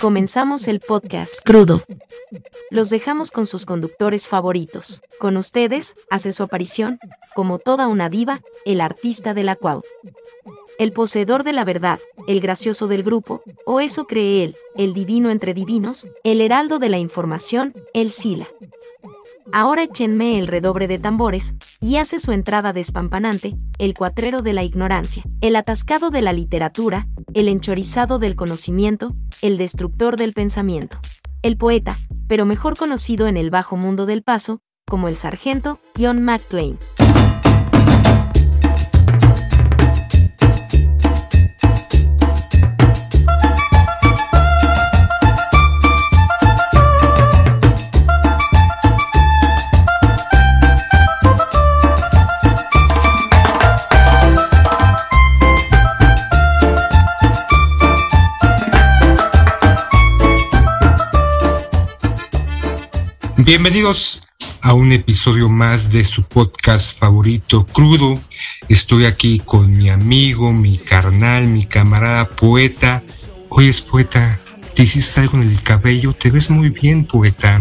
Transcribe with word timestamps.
Comenzamos 0.00 0.66
el 0.68 0.80
podcast 0.80 1.34
crudo. 1.44 1.80
Los 2.70 2.90
dejamos 2.90 3.30
con 3.30 3.46
sus 3.46 3.64
conductores 3.64 4.26
favoritos. 4.26 5.02
Con 5.20 5.36
ustedes 5.36 5.94
hace 6.10 6.32
su 6.32 6.42
aparición, 6.42 6.98
como 7.34 7.58
toda 7.58 7.86
una 7.86 8.08
diva, 8.08 8.40
el 8.64 8.80
artista 8.80 9.34
de 9.34 9.44
la 9.44 9.56
cuau. 9.56 9.82
El 10.78 10.92
poseedor 10.92 11.44
de 11.44 11.52
la 11.52 11.64
verdad, 11.64 12.00
el 12.26 12.40
gracioso 12.40 12.88
del 12.88 13.02
grupo, 13.02 13.42
o 13.66 13.80
eso 13.80 14.06
cree 14.06 14.44
él, 14.44 14.56
el 14.74 14.94
divino 14.94 15.30
entre 15.30 15.54
divinos, 15.54 16.08
el 16.24 16.40
heraldo 16.40 16.78
de 16.78 16.88
la 16.88 16.98
información, 16.98 17.74
el 17.94 18.10
Sila. 18.10 18.48
Ahora 19.50 19.82
échenme 19.82 20.38
el 20.38 20.46
redobre 20.46 20.86
de 20.86 20.98
tambores, 20.98 21.54
y 21.80 21.96
hace 21.96 22.20
su 22.20 22.32
entrada 22.32 22.72
despampanante, 22.72 23.56
el 23.78 23.94
cuatrero 23.94 24.42
de 24.42 24.52
la 24.52 24.62
ignorancia, 24.62 25.24
el 25.40 25.56
atascado 25.56 26.10
de 26.10 26.22
la 26.22 26.32
literatura, 26.32 27.08
el 27.34 27.48
enchorizado 27.48 28.18
del 28.18 28.36
conocimiento, 28.36 29.14
el 29.40 29.58
destructor 29.58 30.16
del 30.16 30.32
pensamiento, 30.32 30.98
el 31.42 31.56
poeta, 31.56 31.96
pero 32.28 32.46
mejor 32.46 32.76
conocido 32.76 33.26
en 33.26 33.36
el 33.36 33.50
bajo 33.50 33.76
mundo 33.76 34.06
del 34.06 34.22
paso, 34.22 34.60
como 34.86 35.08
el 35.08 35.16
sargento 35.16 35.80
John 35.98 36.22
McClane. 36.22 36.76
Bienvenidos 63.44 64.22
a 64.60 64.72
un 64.72 64.92
episodio 64.92 65.48
más 65.48 65.90
de 65.90 66.04
su 66.04 66.22
podcast 66.22 66.96
favorito, 66.96 67.66
Crudo. 67.66 68.20
Estoy 68.68 69.04
aquí 69.04 69.40
con 69.44 69.76
mi 69.76 69.90
amigo, 69.90 70.52
mi 70.52 70.78
carnal, 70.78 71.48
mi 71.48 71.66
camarada 71.66 72.28
poeta. 72.28 73.02
Oye, 73.48 73.74
poeta, 73.90 74.38
te 74.76 74.84
hiciste 74.84 75.22
algo 75.22 75.38
en 75.38 75.50
el 75.50 75.60
cabello, 75.60 76.12
te 76.12 76.30
ves 76.30 76.50
muy 76.50 76.68
bien, 76.68 77.04
poeta. 77.04 77.60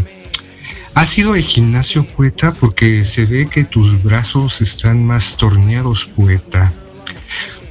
¿Has 0.94 1.18
ido 1.18 1.34
al 1.34 1.42
gimnasio, 1.42 2.06
poeta? 2.06 2.54
Porque 2.54 3.04
se 3.04 3.26
ve 3.26 3.48
que 3.48 3.64
tus 3.64 4.04
brazos 4.04 4.62
están 4.62 5.04
más 5.04 5.36
torneados, 5.36 6.06
poeta. 6.06 6.72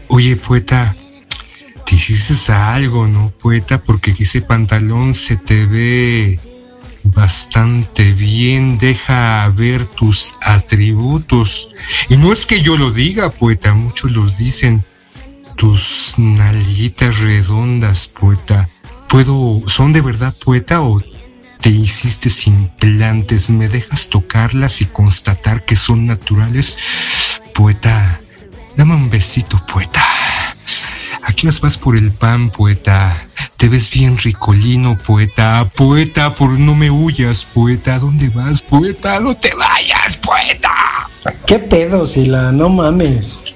Oye, 0.08 0.34
poeta, 0.34 0.96
te 1.86 1.94
hiciste 1.94 2.52
algo, 2.52 3.06
¿no, 3.06 3.30
poeta? 3.30 3.80
Porque 3.80 4.16
ese 4.18 4.42
pantalón 4.42 5.14
se 5.14 5.36
te 5.36 5.64
ve 5.64 6.49
bastante 7.04 8.12
bien, 8.12 8.78
deja 8.78 9.48
ver 9.50 9.86
tus 9.86 10.36
atributos. 10.42 11.70
Y 12.08 12.16
no 12.16 12.32
es 12.32 12.46
que 12.46 12.60
yo 12.60 12.76
lo 12.76 12.90
diga, 12.90 13.30
poeta, 13.30 13.74
muchos 13.74 14.10
los 14.10 14.38
dicen. 14.38 14.84
Tus 15.56 16.14
nalguitas 16.16 17.18
redondas, 17.18 18.08
poeta. 18.08 18.68
¿Puedo, 19.08 19.62
son 19.66 19.92
de 19.92 20.00
verdad, 20.00 20.34
poeta, 20.44 20.80
o 20.80 21.00
te 21.60 21.70
hiciste 21.70 22.30
implantes? 22.46 23.50
¿Me 23.50 23.68
dejas 23.68 24.08
tocarlas 24.08 24.80
y 24.80 24.86
constatar 24.86 25.64
que 25.64 25.76
son 25.76 26.06
naturales? 26.06 26.78
Poeta, 27.54 28.20
dame 28.76 28.94
un 28.94 29.10
besito, 29.10 29.60
poeta. 29.66 30.04
Aquí 31.30 31.46
las 31.46 31.60
vas 31.60 31.78
por 31.78 31.96
el 31.96 32.10
pan, 32.10 32.50
poeta. 32.50 33.16
Te 33.56 33.68
ves 33.68 33.88
bien 33.88 34.18
ricolino, 34.18 34.98
poeta. 34.98 35.64
Poeta, 35.76 36.34
por 36.34 36.58
no 36.58 36.74
me 36.74 36.90
huyas, 36.90 37.44
poeta. 37.44 38.00
¿Dónde 38.00 38.28
vas, 38.30 38.60
poeta? 38.62 39.20
No 39.20 39.36
te 39.36 39.54
vayas, 39.54 40.16
poeta. 40.16 40.72
¿Qué 41.46 41.60
pedo, 41.60 42.04
Sila? 42.04 42.50
No 42.50 42.68
mames. 42.68 43.54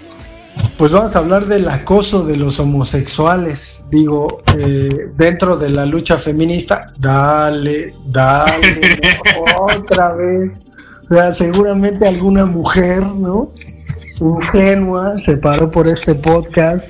Pues 0.78 0.92
vamos 0.92 1.16
a 1.16 1.18
hablar 1.18 1.46
del 1.46 1.68
acoso 1.68 2.24
de 2.24 2.36
los 2.36 2.60
homosexuales. 2.60 3.86
Digo, 3.90 4.44
eh, 4.56 5.10
dentro 5.16 5.56
de 5.56 5.70
la 5.70 5.84
lucha 5.84 6.16
feminista. 6.16 6.92
Dale, 6.96 7.92
dale, 8.06 9.00
otra 9.76 10.12
vez. 10.12 10.52
O 11.10 11.14
sea, 11.16 11.34
seguramente 11.34 12.06
alguna 12.06 12.46
mujer, 12.46 13.02
¿no? 13.02 13.50
Ingenua 14.20 15.18
se 15.18 15.38
paró 15.38 15.68
por 15.68 15.88
este 15.88 16.14
podcast 16.14 16.84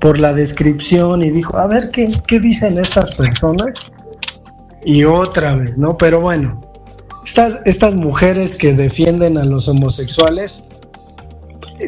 por 0.00 0.18
la 0.18 0.32
descripción 0.32 1.22
y 1.22 1.30
dijo, 1.30 1.56
a 1.56 1.66
ver 1.66 1.90
qué, 1.90 2.12
qué 2.26 2.40
dicen 2.40 2.78
estas 2.78 3.14
personas. 3.14 3.72
Y 4.84 5.04
otra 5.04 5.54
vez, 5.54 5.78
¿no? 5.78 5.96
Pero 5.96 6.20
bueno, 6.20 6.60
estas, 7.24 7.60
estas 7.64 7.94
mujeres 7.94 8.56
que 8.56 8.74
defienden 8.74 9.38
a 9.38 9.44
los 9.44 9.66
homosexuales, 9.68 10.64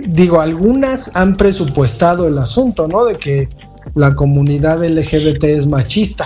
digo, 0.09 0.41
algunas 0.41 1.15
han 1.15 1.37
presupuestado 1.37 2.27
el 2.27 2.39
asunto, 2.39 2.89
¿no? 2.89 3.05
De 3.05 3.17
que 3.17 3.49
la 3.95 4.15
comunidad 4.15 4.83
LGBT 4.85 5.45
es 5.45 5.67
machista. 5.67 6.25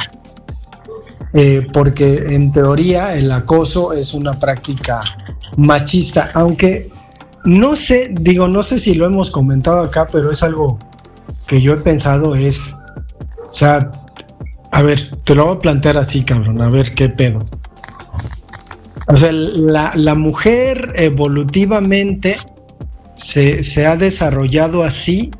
Eh, 1.33 1.65
porque 1.73 2.35
en 2.35 2.51
teoría 2.51 3.15
el 3.15 3.31
acoso 3.31 3.93
es 3.93 4.15
una 4.15 4.39
práctica 4.41 5.01
machista, 5.57 6.33
aunque 6.35 6.91
no 7.45 7.77
sé, 7.77 8.09
digo, 8.21 8.49
no 8.49 8.65
sé 8.65 8.79
si 8.81 8.95
lo 8.95 9.07
hemos 9.07 9.31
comentado 9.31 9.81
acá, 9.81 10.09
pero 10.11 10.31
es 10.33 10.43
algo 10.43 10.79
que 11.51 11.61
yo 11.61 11.75
he 11.75 11.79
pensado 11.79 12.37
es, 12.37 12.77
o 13.49 13.53
sea, 13.53 13.91
a 14.71 14.83
ver, 14.83 15.01
te 15.25 15.35
lo 15.35 15.47
voy 15.47 15.57
a 15.57 15.59
plantear 15.59 15.97
así, 15.97 16.23
cabrón, 16.23 16.63
a 16.63 16.71
ver 16.71 16.95
qué 16.95 17.09
pedo. 17.09 17.45
O 19.09 19.17
sea, 19.17 19.33
la, 19.33 20.15
mujer 20.15 20.93
evolutivamente 20.95 22.37
se, 23.17 23.65
se, 23.65 23.85
ha 23.85 23.97
desarrollado 23.97 24.85
así 24.85 25.33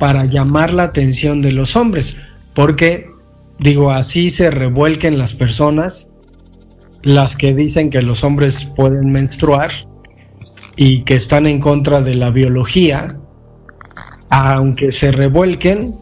para 0.00 0.24
llamar 0.24 0.72
la 0.72 0.82
atención 0.82 1.42
de 1.42 1.52
los 1.52 1.76
hombres, 1.76 2.16
porque, 2.52 3.08
digo, 3.60 3.92
así 3.92 4.30
se 4.30 4.50
revuelquen 4.50 5.16
las 5.16 5.34
personas, 5.34 6.10
las 7.04 7.36
que 7.36 7.54
dicen 7.54 7.90
que 7.90 8.02
los 8.02 8.24
hombres 8.24 8.64
pueden 8.64 9.12
menstruar 9.12 9.70
y 10.74 11.04
que 11.04 11.14
están 11.14 11.46
en 11.46 11.60
contra 11.60 12.02
de 12.02 12.16
la 12.16 12.30
biología, 12.30 13.19
aunque 14.30 14.92
se 14.92 15.10
revuelquen, 15.10 15.94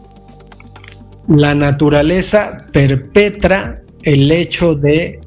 la 1.27 1.55
naturaleza 1.55 2.65
perpetra 2.71 3.81
el 4.03 4.31
hecho 4.31 4.75
de 4.75 5.19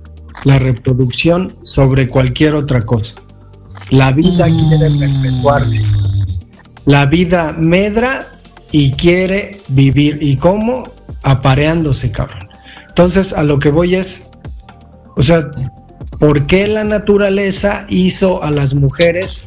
la 0.45 0.59
reproducción 0.59 1.57
sobre 1.63 2.09
cualquier 2.09 2.55
otra 2.55 2.83
cosa. 2.83 3.21
La 3.91 4.13
vida 4.13 4.47
mm. 4.49 4.69
quiere 4.69 4.99
perpetuarse. 4.99 5.83
La 6.87 7.07
vida 7.07 7.55
medra 7.57 8.33
y 8.71 8.93
quiere 8.93 9.61
vivir. 9.69 10.19
¿Y 10.21 10.37
cómo? 10.37 10.91
Apareándose, 11.23 12.11
cabrón. 12.11 12.49
Entonces, 12.89 13.33
a 13.33 13.43
lo 13.43 13.59
que 13.59 13.71
voy 13.71 13.95
es, 13.95 14.31
o 15.17 15.23
sea, 15.23 15.51
¿por 16.19 16.47
qué 16.47 16.67
la 16.67 16.85
naturaleza 16.85 17.85
hizo 17.89 18.43
a 18.43 18.51
las 18.51 18.75
mujeres 18.75 19.47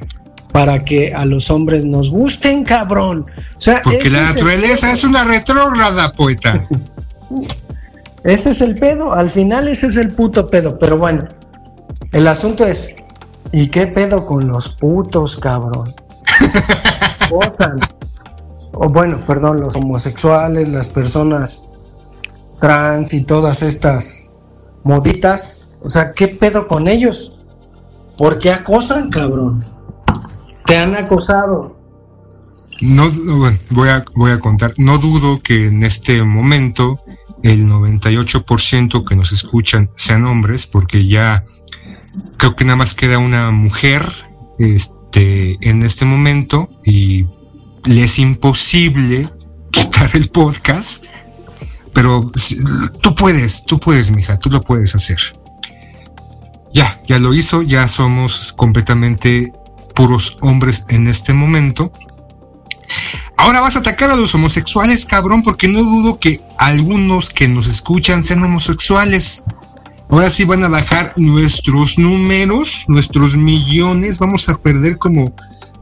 para 0.55 0.85
que 0.85 1.13
a 1.13 1.25
los 1.25 1.51
hombres 1.51 1.83
nos 1.83 2.09
gusten, 2.09 2.63
cabrón. 2.63 3.25
O 3.57 3.59
sea, 3.59 3.81
Porque 3.83 4.09
la 4.09 4.31
naturaleza 4.31 4.93
es 4.93 5.03
una 5.03 5.25
retrógrada, 5.25 6.13
poeta. 6.13 6.65
ese 8.23 8.51
es 8.51 8.61
el 8.61 8.79
pedo, 8.79 9.11
al 9.11 9.29
final 9.29 9.67
ese 9.67 9.87
es 9.87 9.97
el 9.97 10.13
puto 10.13 10.49
pedo, 10.49 10.79
pero 10.79 10.97
bueno, 10.97 11.27
el 12.13 12.25
asunto 12.25 12.65
es, 12.65 12.95
¿y 13.51 13.67
qué 13.67 13.87
pedo 13.87 14.25
con 14.25 14.47
los 14.47 14.69
putos, 14.69 15.35
cabrón? 15.35 15.93
o 18.71 18.87
bueno, 18.87 19.19
perdón, 19.27 19.59
los 19.59 19.75
homosexuales, 19.75 20.69
las 20.69 20.87
personas 20.87 21.63
trans 22.61 23.11
y 23.11 23.25
todas 23.25 23.61
estas 23.61 24.35
moditas, 24.85 25.67
o 25.81 25.89
sea, 25.89 26.13
¿qué 26.13 26.29
pedo 26.29 26.69
con 26.69 26.87
ellos? 26.87 27.33
¿Por 28.17 28.39
qué 28.39 28.53
acosan, 28.53 29.09
cabrón? 29.09 29.74
Te 30.65 30.77
han 30.77 30.95
acosado. 30.95 31.75
No, 32.81 33.09
voy 33.69 33.89
a, 33.89 34.39
contar. 34.39 34.73
No 34.77 34.97
dudo 34.97 35.41
que 35.41 35.67
en 35.67 35.83
este 35.83 36.21
momento 36.23 36.99
el 37.43 37.67
98% 37.67 39.07
que 39.07 39.15
nos 39.15 39.31
escuchan 39.31 39.89
sean 39.95 40.25
hombres, 40.25 40.67
porque 40.67 41.07
ya 41.07 41.45
creo 42.37 42.55
que 42.55 42.65
nada 42.65 42.75
más 42.75 42.93
queda 42.93 43.17
una 43.17 43.51
mujer 43.51 44.11
este, 44.59 45.57
en 45.61 45.83
este 45.83 46.05
momento 46.05 46.69
y 46.83 47.27
le 47.85 48.03
es 48.03 48.19
imposible 48.19 49.29
quitar 49.71 50.09
el 50.13 50.29
podcast. 50.29 51.05
Pero 51.93 52.29
tú 53.01 53.15
puedes, 53.15 53.63
tú 53.65 53.79
puedes, 53.79 54.11
mija, 54.11 54.37
tú 54.37 54.49
lo 54.49 54.61
puedes 54.61 54.93
hacer. 54.95 55.17
Ya, 56.73 57.01
ya 57.07 57.19
lo 57.19 57.33
hizo, 57.33 57.61
ya 57.61 57.87
somos 57.87 58.51
completamente 58.51 59.53
puros 59.95 60.37
hombres 60.41 60.85
en 60.89 61.07
este 61.07 61.33
momento. 61.33 61.91
Ahora 63.37 63.61
vas 63.61 63.75
a 63.75 63.79
atacar 63.79 64.11
a 64.11 64.15
los 64.15 64.33
homosexuales, 64.35 65.05
cabrón, 65.05 65.43
porque 65.43 65.67
no 65.67 65.79
dudo 65.79 66.19
que 66.19 66.41
algunos 66.57 67.29
que 67.29 67.47
nos 67.47 67.67
escuchan 67.67 68.23
sean 68.23 68.43
homosexuales. 68.43 69.43
Ahora 70.09 70.29
sí 70.29 70.45
van 70.45 70.63
a 70.63 70.69
bajar 70.69 71.13
nuestros 71.17 71.97
números, 71.97 72.85
nuestros 72.87 73.35
millones, 73.35 74.19
vamos 74.19 74.47
a 74.47 74.57
perder 74.57 74.97
como 74.97 75.33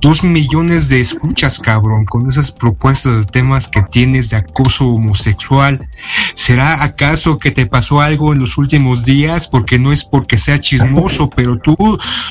dos 0.03 0.21
millones 0.21 0.89
de 0.89 0.99
escuchas, 0.99 1.59
cabrón, 1.59 2.03
con 2.03 2.29
esas 2.29 2.51
propuestas 2.51 3.19
de 3.19 3.25
temas 3.25 3.69
que 3.69 3.81
tienes 3.83 4.29
de 4.29 4.35
acoso 4.35 4.85
homosexual. 4.85 5.87
¿Será 6.35 6.83
acaso 6.83 7.39
que 7.39 7.51
te 7.51 7.65
pasó 7.65 8.01
algo 8.01 8.33
en 8.33 8.39
los 8.39 8.57
últimos 8.57 9.05
días? 9.05 9.47
Porque 9.47 9.79
no 9.79 9.93
es 9.93 10.03
porque 10.03 10.37
sea 10.37 10.59
chismoso, 10.59 11.29
pero 11.35 11.57
tú 11.57 11.77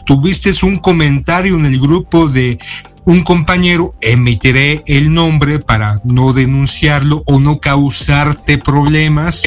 tuviste 0.05 0.53
un 0.63 0.77
comentario 0.77 1.55
en 1.55 1.65
el 1.65 1.81
grupo 1.81 2.29
de 2.29 2.59
un 3.07 3.25
compañero, 3.25 3.95
emitiré 4.03 4.85
el 4.87 5.13
nombre 5.13 5.59
para 5.59 5.99
no 6.05 6.35
denunciarlo 6.35 7.23
o 7.25 7.41
no 7.41 7.59
causarte 7.59 8.59
problemas, 8.59 9.43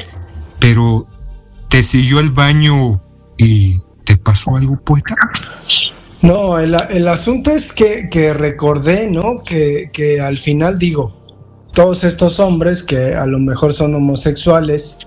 pero 0.57 1.06
te 1.69 1.83
siguió 1.83 2.19
el 2.19 2.31
baño 2.31 3.04
y 3.38 3.81
te 4.04 4.18
pasó 4.18 4.57
algo, 4.57 4.81
poeta. 4.81 5.16
No, 6.25 6.57
el, 6.57 7.07
asunto 7.07 7.51
es 7.51 7.72
que, 7.72 8.33
recordé, 8.33 9.07
¿no? 9.12 9.44
Que, 9.44 9.92
que, 9.94 10.19
al 10.19 10.39
final 10.39 10.80
digo, 10.80 11.22
todos 11.72 12.04
estos 12.04 12.39
hombres 12.39 12.81
que 12.81 13.13
a 13.13 13.27
lo 13.27 13.38
mejor 13.38 13.74
son 13.74 13.94
homosexuales, 13.94 14.98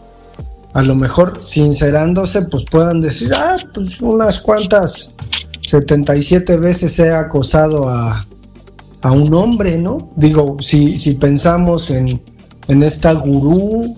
a 0.75 0.83
lo 0.83 0.95
mejor 0.95 1.45
sincerándose, 1.45 2.43
pues 2.43 2.65
puedan 2.71 3.01
decir, 3.01 3.33
ah, 3.35 3.57
pues 3.75 4.01
unas 4.01 4.41
cuantas 4.41 5.13
77 5.67 6.57
veces 6.59 6.97
he 7.01 7.11
acosado 7.11 7.89
a, 7.89 8.25
a 9.03 9.11
un 9.11 9.35
hombre, 9.35 9.77
¿no? 9.77 10.11
Digo, 10.15 10.59
si, 10.61 10.97
si 10.99 11.15
pensamos 11.15 11.91
en, 11.91 12.23
en 12.69 12.85
esta 12.85 13.13
gurú 13.13 13.97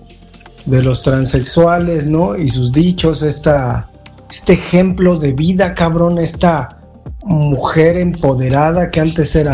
de 0.65 0.81
los 0.81 1.03
transexuales, 1.03 2.09
¿no? 2.09 2.35
Y 2.35 2.47
sus 2.47 2.71
dichos, 2.71 3.21
esta, 3.21 3.91
este 4.27 4.53
ejemplo 4.53 5.19
de 5.19 5.33
vida, 5.33 5.75
cabrón, 5.75 6.17
esta 6.17 6.80
mujer 7.23 7.97
empoderada 7.97 8.89
que 8.91 8.99
antes 8.99 9.35
era 9.35 9.51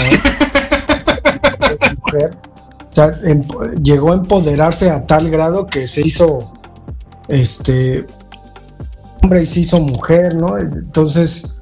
mujer. 2.04 2.38
Em, 3.24 3.44
llegó 3.84 4.12
a 4.12 4.16
empoderarse 4.16 4.90
a 4.90 5.06
tal 5.06 5.30
grado 5.30 5.68
que 5.68 5.88
se 5.88 6.02
hizo 6.02 6.40
este 7.28 8.06
hombre 9.22 9.44
y 9.44 9.46
se 9.46 9.60
hizo 9.60 9.80
mujer, 9.80 10.36
¿no? 10.36 10.58
Entonces, 10.58 11.56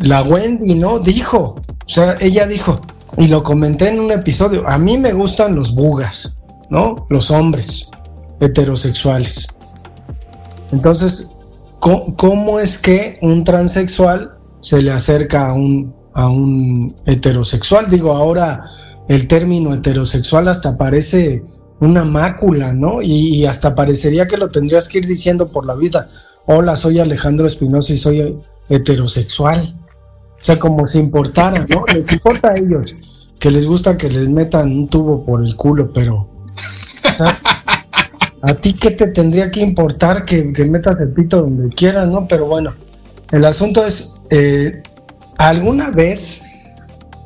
la 0.00 0.22
Wendy, 0.22 0.74
¿no? 0.74 0.98
Dijo, 0.98 1.56
o 1.86 1.88
sea, 1.88 2.16
ella 2.20 2.46
dijo, 2.46 2.80
y 3.16 3.28
lo 3.28 3.42
comenté 3.42 3.88
en 3.88 4.00
un 4.00 4.10
episodio, 4.10 4.66
a 4.66 4.78
mí 4.78 4.98
me 4.98 5.12
gustan 5.12 5.54
los 5.54 5.74
bugas, 5.74 6.34
¿no? 6.70 7.06
Los 7.10 7.30
hombres 7.30 7.88
heterosexuales. 8.40 9.48
Entonces, 10.72 11.28
¿cómo, 11.78 12.58
es 12.58 12.78
que 12.78 13.18
un 13.20 13.44
transexual 13.44 14.31
se 14.62 14.80
le 14.80 14.90
acerca 14.90 15.48
a 15.48 15.52
un, 15.52 15.94
a 16.14 16.28
un 16.28 16.96
heterosexual. 17.04 17.90
Digo, 17.90 18.12
ahora 18.12 18.64
el 19.08 19.28
término 19.28 19.74
heterosexual 19.74 20.48
hasta 20.48 20.78
parece 20.78 21.42
una 21.80 22.04
mácula, 22.04 22.72
¿no? 22.72 23.02
Y, 23.02 23.44
hasta 23.44 23.74
parecería 23.74 24.26
que 24.26 24.38
lo 24.38 24.50
tendrías 24.50 24.88
que 24.88 24.98
ir 24.98 25.06
diciendo 25.06 25.48
por 25.48 25.66
la 25.66 25.74
vida. 25.74 26.08
Hola, 26.46 26.76
soy 26.76 27.00
Alejandro 27.00 27.46
Espinosa 27.46 27.92
y 27.92 27.98
soy 27.98 28.38
heterosexual. 28.68 29.78
O 30.32 30.42
sea, 30.42 30.58
como 30.58 30.86
si 30.86 30.98
importara, 30.98 31.66
¿no? 31.68 31.84
Les 31.92 32.10
importa 32.12 32.52
a 32.52 32.56
ellos 32.56 32.96
que 33.42 33.50
les 33.50 33.66
gusta 33.66 33.98
que 33.98 34.08
les 34.08 34.28
metan 34.28 34.70
un 34.70 34.88
tubo 34.88 35.24
por 35.24 35.44
el 35.44 35.56
culo, 35.56 35.92
pero... 35.92 36.28
¿A 38.40 38.54
ti 38.54 38.74
qué 38.74 38.92
te 38.92 39.08
tendría 39.08 39.50
que 39.50 39.60
importar 39.60 40.24
que, 40.24 40.52
que 40.52 40.64
metas 40.70 40.94
el 41.00 41.08
pito 41.08 41.42
donde 41.42 41.68
quieras, 41.68 42.08
no? 42.08 42.28
Pero 42.28 42.46
bueno, 42.46 42.70
el 43.32 43.44
asunto 43.44 43.84
es, 43.84 44.11
eh, 44.34 44.82
¿alguna 45.36 45.90
vez, 45.90 46.42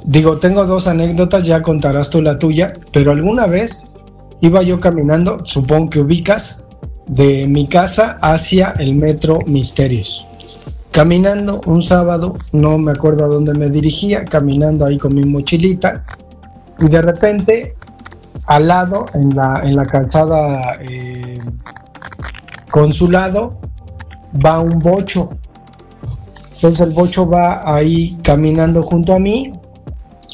digo, 0.04 0.38
tengo 0.38 0.66
dos 0.66 0.88
anécdotas, 0.88 1.44
ya 1.44 1.62
contarás 1.62 2.10
tú 2.10 2.20
la 2.20 2.36
tuya, 2.36 2.72
pero 2.90 3.12
alguna 3.12 3.46
vez 3.46 3.92
iba 4.40 4.60
yo 4.62 4.80
caminando, 4.80 5.44
supongo 5.44 5.88
que 5.88 6.00
ubicas, 6.00 6.66
de 7.06 7.46
mi 7.46 7.68
casa 7.68 8.18
hacia 8.20 8.74
el 8.80 8.96
metro 8.96 9.38
Misterios. 9.46 10.26
Caminando 10.90 11.60
un 11.66 11.84
sábado, 11.84 12.36
no 12.50 12.76
me 12.76 12.90
acuerdo 12.90 13.24
a 13.24 13.28
dónde 13.28 13.54
me 13.54 13.68
dirigía, 13.68 14.24
caminando 14.24 14.84
ahí 14.84 14.98
con 14.98 15.14
mi 15.14 15.22
mochilita, 15.22 16.04
y 16.80 16.88
de 16.88 17.02
repente, 17.02 17.76
al 18.46 18.66
lado, 18.66 19.06
en 19.14 19.36
la, 19.36 19.60
en 19.62 19.76
la 19.76 19.86
calzada 19.86 20.74
eh, 20.80 21.38
consulado, 22.68 23.60
va 24.44 24.58
un 24.58 24.80
bocho 24.80 25.38
entonces 26.56 26.86
el 26.86 26.94
bocho 26.94 27.28
va 27.28 27.62
ahí 27.64 28.16
caminando 28.22 28.82
junto 28.82 29.14
a 29.14 29.18
mí 29.18 29.52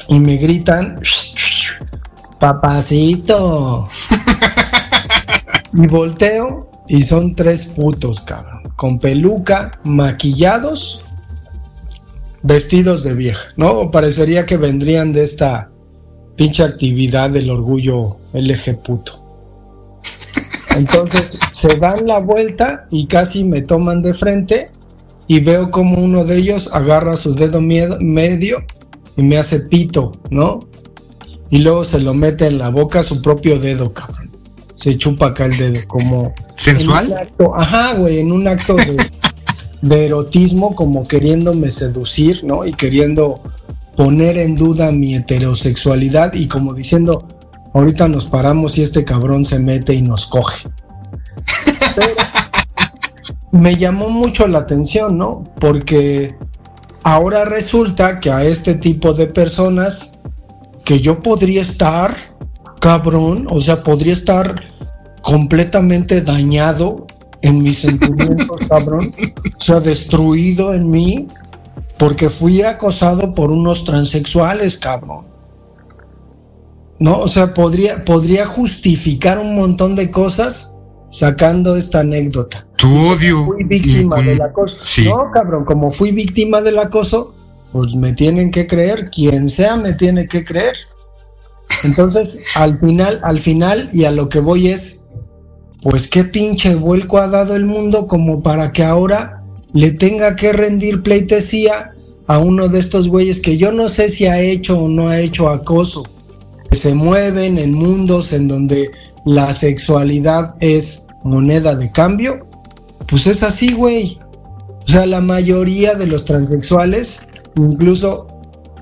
y 0.08 0.18
me 0.20 0.36
gritan, 0.36 1.00
papacito. 2.38 3.88
y 5.74 5.86
volteo 5.88 6.70
y 6.88 7.02
son 7.02 7.34
tres 7.34 7.64
putos, 7.64 8.20
cabrón. 8.20 8.62
Con 8.76 9.00
peluca, 9.00 9.80
maquillados, 9.82 11.02
vestidos 12.42 13.02
de 13.02 13.14
vieja, 13.14 13.48
¿no? 13.56 13.90
Parecería 13.90 14.46
que 14.46 14.56
vendrían 14.56 15.12
de 15.12 15.24
esta 15.24 15.70
pinche 16.36 16.62
actividad 16.62 17.30
del 17.30 17.50
orgullo 17.50 18.18
LG 18.32 18.80
puto. 18.80 19.20
Entonces 20.76 21.38
se 21.50 21.76
dan 21.76 22.06
la 22.06 22.20
vuelta 22.20 22.86
y 22.90 23.06
casi 23.06 23.42
me 23.42 23.62
toman 23.62 24.02
de 24.02 24.14
frente 24.14 24.70
y 25.32 25.40
veo 25.40 25.70
como 25.70 25.96
uno 25.96 26.26
de 26.26 26.36
ellos 26.36 26.68
agarra 26.74 27.16
su 27.16 27.34
dedo 27.34 27.62
medio 27.62 28.66
y 29.16 29.22
me 29.22 29.38
hace 29.38 29.60
pito, 29.60 30.12
¿no? 30.28 30.60
Y 31.48 31.60
luego 31.60 31.84
se 31.84 32.00
lo 32.00 32.12
mete 32.12 32.48
en 32.48 32.58
la 32.58 32.68
boca 32.68 33.02
su 33.02 33.22
propio 33.22 33.58
dedo, 33.58 33.94
cabrón. 33.94 34.30
Se 34.74 34.98
chupa 34.98 35.28
acá 35.28 35.46
el 35.46 35.56
dedo, 35.56 35.80
como... 35.88 36.34
¿Sensual? 36.56 37.30
ajá, 37.56 37.94
güey, 37.94 38.18
en 38.18 38.30
un 38.30 38.46
acto 38.46 38.74
de, 38.74 38.94
de 39.80 40.04
erotismo, 40.04 40.74
como 40.74 41.08
queriéndome 41.08 41.70
seducir, 41.70 42.44
¿no? 42.44 42.66
Y 42.66 42.74
queriendo 42.74 43.40
poner 43.96 44.36
en 44.36 44.54
duda 44.54 44.92
mi 44.92 45.14
heterosexualidad 45.14 46.34
y 46.34 46.46
como 46.46 46.74
diciendo, 46.74 47.26
ahorita 47.72 48.06
nos 48.06 48.26
paramos 48.26 48.76
y 48.76 48.82
este 48.82 49.06
cabrón 49.06 49.46
se 49.46 49.58
mete 49.58 49.94
y 49.94 50.02
nos 50.02 50.26
coge. 50.26 50.68
Pero, 51.96 52.12
me 53.52 53.76
llamó 53.76 54.08
mucho 54.08 54.48
la 54.48 54.60
atención, 54.60 55.18
¿no? 55.18 55.44
Porque 55.60 56.34
ahora 57.04 57.44
resulta 57.44 58.18
que 58.18 58.30
a 58.30 58.44
este 58.44 58.74
tipo 58.74 59.12
de 59.12 59.26
personas 59.26 60.18
que 60.84 61.00
yo 61.00 61.20
podría 61.20 61.62
estar, 61.62 62.16
cabrón, 62.80 63.46
o 63.48 63.60
sea, 63.60 63.82
podría 63.82 64.14
estar 64.14 64.62
completamente 65.20 66.22
dañado 66.22 67.06
en 67.42 67.62
mis 67.62 67.80
sentimientos, 67.80 68.56
cabrón, 68.68 69.14
o 69.56 69.60
sea, 69.60 69.80
destruido 69.80 70.72
en 70.72 70.90
mí, 70.90 71.28
porque 71.98 72.30
fui 72.30 72.62
acosado 72.62 73.34
por 73.34 73.50
unos 73.50 73.84
transexuales, 73.84 74.78
cabrón. 74.78 75.26
No, 76.98 77.18
o 77.18 77.28
sea, 77.28 77.52
podría, 77.52 78.04
podría 78.04 78.46
justificar 78.46 79.38
un 79.38 79.56
montón 79.56 79.94
de 79.94 80.10
cosas 80.10 80.71
sacando 81.12 81.76
esta 81.76 82.00
anécdota. 82.00 82.66
Tu 82.76 82.88
odio. 82.88 83.44
Fui 83.44 83.62
víctima 83.64 84.20
del 84.20 84.40
acoso. 84.40 84.78
No, 85.04 85.30
cabrón, 85.30 85.64
como 85.64 85.92
fui 85.92 86.10
víctima 86.10 86.60
del 86.62 86.78
acoso, 86.78 87.34
pues 87.70 87.94
me 87.94 88.14
tienen 88.14 88.50
que 88.50 88.66
creer, 88.66 89.10
quien 89.10 89.48
sea 89.48 89.76
me 89.76 89.92
tiene 89.92 90.26
que 90.26 90.44
creer. 90.44 90.74
Entonces, 91.84 92.42
al 92.54 92.80
final, 92.80 93.20
al 93.22 93.38
final, 93.38 93.90
y 93.92 94.04
a 94.04 94.10
lo 94.10 94.28
que 94.28 94.40
voy 94.40 94.68
es, 94.68 95.10
pues 95.82 96.08
qué 96.08 96.24
pinche 96.24 96.74
vuelco 96.74 97.18
ha 97.18 97.28
dado 97.28 97.54
el 97.54 97.66
mundo 97.66 98.06
como 98.06 98.42
para 98.42 98.72
que 98.72 98.82
ahora 98.82 99.42
le 99.74 99.92
tenga 99.92 100.34
que 100.34 100.52
rendir 100.52 101.02
pleitesía 101.02 101.92
a 102.26 102.38
uno 102.38 102.68
de 102.68 102.78
estos 102.78 103.08
güeyes 103.08 103.40
que 103.40 103.58
yo 103.58 103.72
no 103.72 103.88
sé 103.88 104.08
si 104.08 104.26
ha 104.26 104.40
hecho 104.40 104.78
o 104.78 104.88
no 104.88 105.08
ha 105.08 105.20
hecho 105.20 105.48
acoso. 105.50 106.04
Que 106.70 106.76
se 106.76 106.94
mueven 106.94 107.58
en 107.58 107.74
mundos 107.74 108.32
en 108.32 108.48
donde 108.48 108.90
la 109.24 109.52
sexualidad 109.52 110.54
es 110.60 111.01
moneda 111.24 111.74
de 111.74 111.90
cambio, 111.90 112.46
pues 113.06 113.26
es 113.26 113.42
así, 113.42 113.72
güey. 113.72 114.18
O 114.84 114.86
sea, 114.86 115.06
la 115.06 115.20
mayoría 115.20 115.94
de 115.94 116.06
los 116.06 116.24
transexuales 116.24 117.26
incluso 117.56 118.26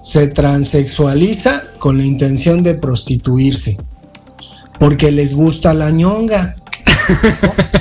se 0.03 0.29
transexualiza 0.29 1.65
con 1.79 1.99
la 1.99 2.05
intención 2.05 2.63
de 2.63 2.75
prostituirse. 2.75 3.77
Porque 4.79 5.11
les 5.11 5.35
gusta 5.35 5.75
la 5.75 5.91
ñonga. 5.91 6.57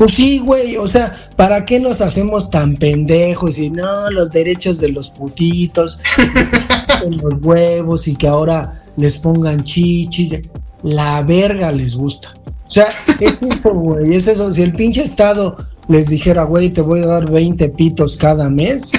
Pues 0.00 0.12
sí, 0.12 0.38
güey, 0.38 0.78
o 0.78 0.86
sea, 0.86 1.14
¿para 1.36 1.66
qué 1.66 1.78
nos 1.78 2.00
hacemos 2.00 2.48
tan 2.48 2.76
pendejos 2.76 3.58
y 3.58 3.68
no, 3.68 4.10
los 4.10 4.30
derechos 4.30 4.78
de 4.78 4.88
los 4.88 5.10
putitos, 5.10 6.00
los 7.22 7.34
huevos 7.42 8.08
y 8.08 8.16
que 8.16 8.26
ahora 8.26 8.82
les 8.96 9.18
pongan 9.18 9.62
chichis, 9.62 10.40
la 10.82 11.22
verga 11.22 11.70
les 11.70 11.94
gusta. 11.94 12.32
O 12.70 12.72
sea, 12.72 12.86
es 13.18 13.36
eso, 13.42 13.74
güey, 13.74 14.14
es 14.14 14.28
eso. 14.28 14.52
Si 14.52 14.62
el 14.62 14.72
pinche 14.72 15.02
Estado 15.02 15.56
les 15.88 16.06
dijera, 16.06 16.44
güey, 16.44 16.70
te 16.70 16.82
voy 16.82 17.00
a 17.00 17.06
dar 17.06 17.28
20 17.28 17.68
pitos 17.70 18.16
cada 18.16 18.48
mes, 18.48 18.92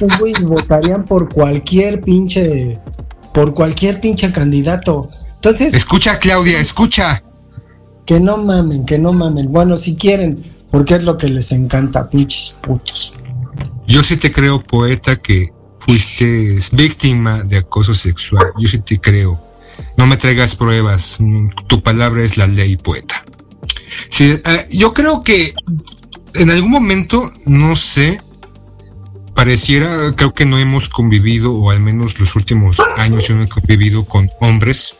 pues, 0.00 0.18
güey, 0.18 0.34
votarían 0.42 1.04
por 1.04 1.32
cualquier 1.32 2.00
pinche, 2.00 2.80
por 3.32 3.54
cualquier 3.54 4.00
pinche 4.00 4.32
candidato. 4.32 5.10
Entonces. 5.36 5.74
Escucha, 5.74 6.18
Claudia, 6.18 6.58
escucha. 6.58 7.22
Que 8.04 8.18
no 8.18 8.36
mamen, 8.36 8.84
que 8.84 8.98
no 8.98 9.12
mamen. 9.12 9.52
Bueno, 9.52 9.76
si 9.76 9.94
quieren, 9.94 10.42
porque 10.72 10.96
es 10.96 11.04
lo 11.04 11.16
que 11.16 11.28
les 11.28 11.52
encanta, 11.52 12.10
pinches 12.10 12.58
putos. 12.62 13.14
Yo 13.86 14.02
sí 14.02 14.16
te 14.16 14.32
creo, 14.32 14.60
poeta, 14.60 15.14
que 15.14 15.52
fuiste 15.78 16.58
víctima 16.72 17.44
de 17.44 17.58
acoso 17.58 17.94
sexual. 17.94 18.46
Yo 18.58 18.66
sí 18.66 18.80
te 18.80 18.98
creo. 18.98 19.40
No 19.96 20.06
me 20.06 20.16
traigas 20.16 20.56
pruebas. 20.56 21.18
Tu 21.66 21.82
palabra 21.82 22.22
es 22.22 22.36
la 22.36 22.46
ley, 22.46 22.76
poeta. 22.76 23.24
Sí, 24.08 24.40
eh, 24.44 24.66
yo 24.70 24.92
creo 24.92 25.22
que 25.22 25.54
en 26.34 26.50
algún 26.50 26.70
momento, 26.70 27.32
no 27.46 27.76
sé, 27.76 28.20
pareciera, 29.34 30.12
creo 30.16 30.32
que 30.32 30.46
no 30.46 30.58
hemos 30.58 30.88
convivido, 30.88 31.52
o 31.52 31.70
al 31.70 31.80
menos 31.80 32.18
los 32.18 32.36
últimos 32.36 32.78
años 32.96 33.28
yo 33.28 33.34
no 33.34 33.44
he 33.44 33.48
convivido 33.48 34.04
con 34.04 34.30
hombres 34.40 34.94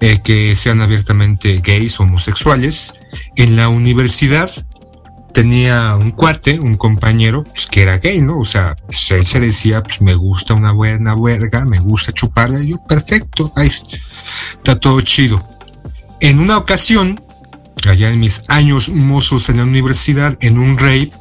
eh, 0.00 0.20
que 0.22 0.54
sean 0.56 0.80
abiertamente 0.80 1.60
gays, 1.62 1.98
homosexuales. 2.00 2.94
En 3.36 3.56
la 3.56 3.68
universidad 3.68 4.50
tenía 5.32 5.96
un 5.96 6.10
cuate, 6.12 6.58
un 6.58 6.76
compañero, 6.76 7.44
pues, 7.44 7.66
que 7.66 7.82
era 7.82 7.98
gay, 7.98 8.20
¿no? 8.20 8.38
O 8.40 8.44
sea, 8.44 8.76
pues, 8.86 9.10
él 9.10 9.26
se 9.26 9.40
decía, 9.40 9.82
pues 9.82 10.00
me 10.00 10.14
gusta 10.14 10.54
una 10.54 10.72
buena 10.72 11.14
verga, 11.14 11.64
me 11.64 11.78
gusta 11.78 12.12
chuparla, 12.12 12.62
y 12.62 12.68
yo, 12.68 12.78
perfecto, 12.88 13.52
ahí 13.56 13.68
está 13.68 14.78
todo 14.78 15.00
chido. 15.00 15.42
En 16.20 16.40
una 16.40 16.56
ocasión, 16.56 17.20
allá 17.88 18.10
en 18.10 18.20
mis 18.20 18.42
años 18.48 18.88
mozos 18.88 19.48
en 19.48 19.58
la 19.58 19.64
universidad, 19.64 20.36
en 20.40 20.58
un 20.58 20.78
rave, 20.78 21.12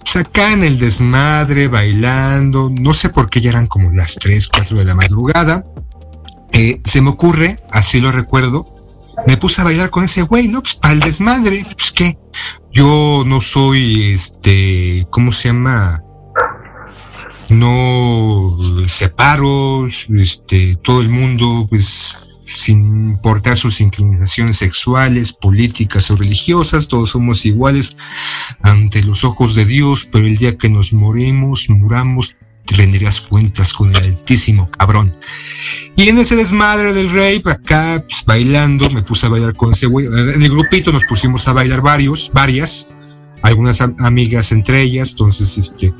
pues 0.00 0.16
acá 0.16 0.52
en 0.52 0.62
el 0.64 0.78
desmadre, 0.78 1.68
bailando, 1.68 2.70
no 2.70 2.92
sé 2.92 3.08
por 3.08 3.30
qué 3.30 3.40
ya 3.40 3.50
eran 3.50 3.66
como 3.66 3.90
las 3.92 4.16
3, 4.16 4.48
4 4.48 4.78
de 4.78 4.84
la 4.84 4.94
madrugada, 4.94 5.64
eh, 6.52 6.80
se 6.84 7.00
me 7.00 7.10
ocurre, 7.10 7.58
así 7.70 8.00
lo 8.00 8.12
recuerdo, 8.12 8.73
me 9.26 9.36
puse 9.36 9.60
a 9.60 9.64
bailar 9.64 9.90
con 9.90 10.04
ese 10.04 10.22
güey, 10.22 10.48
¿no? 10.48 10.62
Pues 10.62 10.74
para 10.74 10.94
el 10.94 11.00
desmadre, 11.00 11.66
pues 11.76 11.92
que 11.92 12.18
yo 12.72 13.22
no 13.26 13.40
soy, 13.40 14.12
este, 14.12 15.06
¿cómo 15.10 15.32
se 15.32 15.48
llama? 15.48 16.02
No 17.48 18.56
separo, 18.86 19.86
este, 19.86 20.76
todo 20.82 21.00
el 21.00 21.08
mundo, 21.08 21.66
pues 21.68 22.16
sin 22.46 23.10
importar 23.12 23.56
sus 23.56 23.80
inclinaciones 23.80 24.58
sexuales, 24.58 25.32
políticas 25.32 26.10
o 26.10 26.16
religiosas, 26.16 26.88
todos 26.88 27.10
somos 27.10 27.44
iguales 27.46 27.96
ante 28.62 29.02
los 29.02 29.24
ojos 29.24 29.54
de 29.54 29.64
Dios, 29.64 30.06
pero 30.10 30.26
el 30.26 30.36
día 30.36 30.56
que 30.56 30.68
nos 30.68 30.92
moremos, 30.92 31.68
muramos, 31.68 32.36
rendirías 32.66 33.20
cuentas 33.20 33.72
con 33.74 33.90
el 33.90 33.96
altísimo 33.96 34.70
cabrón. 34.70 35.14
Y 35.96 36.08
en 36.08 36.18
ese 36.18 36.36
desmadre 36.36 36.92
del 36.92 37.08
rape, 37.08 37.50
acá 37.50 38.04
pues, 38.08 38.24
bailando, 38.24 38.90
me 38.90 39.02
puse 39.02 39.26
a 39.26 39.28
bailar 39.28 39.54
con 39.54 39.72
ese 39.72 39.86
güey. 39.86 40.06
En 40.06 40.42
el 40.42 40.50
grupito 40.50 40.92
nos 40.92 41.04
pusimos 41.04 41.46
a 41.48 41.52
bailar 41.52 41.82
varios, 41.82 42.30
varias, 42.32 42.88
algunas 43.42 43.80
amigas 43.80 44.52
entre 44.52 44.82
ellas, 44.82 45.10
entonces 45.10 45.58
este 45.58 45.92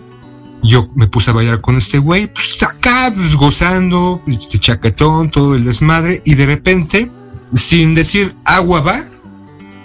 yo 0.67 0.89
me 0.95 1.07
puse 1.07 1.31
a 1.31 1.35
bailar 1.35 1.61
con 1.61 1.77
este 1.77 1.99
güey, 1.99 2.27
pues 2.33 2.63
acá, 2.63 3.13
pues 3.15 3.35
gozando, 3.35 4.23
este 4.27 4.59
chaquetón, 4.59 5.31
todo 5.31 5.55
el 5.55 5.65
desmadre, 5.65 6.23
y 6.25 6.35
de 6.35 6.47
repente, 6.47 7.11
sin 7.53 7.95
decir 7.95 8.35
agua 8.47 8.81
va, 8.81 9.03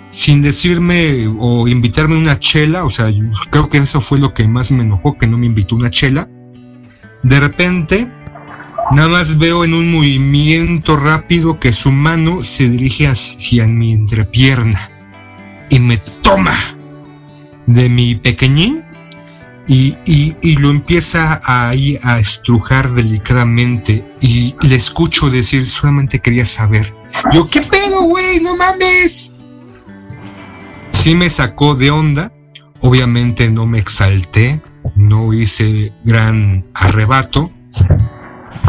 sin 0.09 0.41
decirme 0.41 1.27
o 1.37 1.67
invitarme 1.67 2.15
una 2.15 2.39
chela, 2.39 2.85
o 2.85 2.89
sea, 2.89 3.11
creo 3.51 3.69
que 3.69 3.79
eso 3.79 3.99
fue 3.99 4.19
lo 4.19 4.33
que 4.33 4.47
más 4.47 4.71
me 4.71 4.83
enojó, 4.83 5.17
que 5.17 5.27
no 5.27 5.37
me 5.37 5.47
invitó 5.47 5.75
una 5.75 5.89
chela. 5.89 6.29
De 7.23 7.39
repente, 7.39 8.11
nada 8.91 9.09
más 9.09 9.37
veo 9.37 9.65
en 9.65 9.73
un 9.73 9.91
movimiento 9.91 10.97
rápido 10.97 11.59
que 11.59 11.73
su 11.73 11.91
mano 11.91 12.41
se 12.43 12.69
dirige 12.69 13.07
hacia 13.07 13.67
mi 13.67 13.93
entrepierna 13.93 14.89
y 15.69 15.79
me 15.79 15.97
toma 16.21 16.55
de 17.65 17.89
mi 17.89 18.15
pequeñín 18.15 18.83
y, 19.67 19.95
y, 20.05 20.55
lo 20.55 20.71
empieza 20.71 21.39
ahí 21.43 21.99
a 22.01 22.17
estrujar 22.17 22.91
delicadamente 22.95 24.03
y 24.19 24.55
le 24.61 24.75
escucho 24.75 25.29
decir, 25.29 25.69
solamente 25.69 26.17
quería 26.17 26.45
saber. 26.45 26.91
Yo, 27.31 27.47
¿qué 27.47 27.61
pedo, 27.61 28.01
güey? 28.01 28.39
No 28.39 28.55
mames. 28.55 29.31
Sí 30.91 31.13
me 31.13 31.29
sacó 31.29 31.75
de 31.75 31.91
onda, 31.91 32.31
obviamente 32.79 33.47
no 33.51 33.67
me 33.67 33.77
exalté, 33.77 34.59
no 34.99 35.33
hice 35.33 35.93
gran 36.03 36.65
arrebato, 36.73 37.51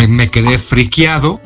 me 0.08 0.30
quedé 0.30 0.58
friqueado 0.58 1.40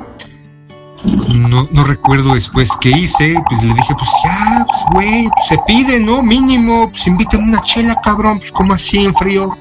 no, 1.39 1.69
no 1.71 1.85
recuerdo 1.85 2.35
después 2.35 2.71
qué 2.81 2.91
hice, 2.91 3.35
pues 3.49 3.63
le 3.63 3.75
dije, 3.75 3.95
pues 3.95 4.11
ya, 4.25 4.67
pues 4.67 4.81
güey, 4.93 5.29
pues, 5.29 5.49
se 5.49 5.59
pide, 5.67 6.01
¿no? 6.01 6.23
Mínimo, 6.23 6.91
pues 6.91 7.07
invítame 7.07 7.45
una 7.45 7.61
chela, 7.63 8.01
cabrón, 8.03 8.39
pues 8.39 8.53
como 8.53 8.73
así 8.73 9.05
en 9.05 9.15
frío, 9.15 9.57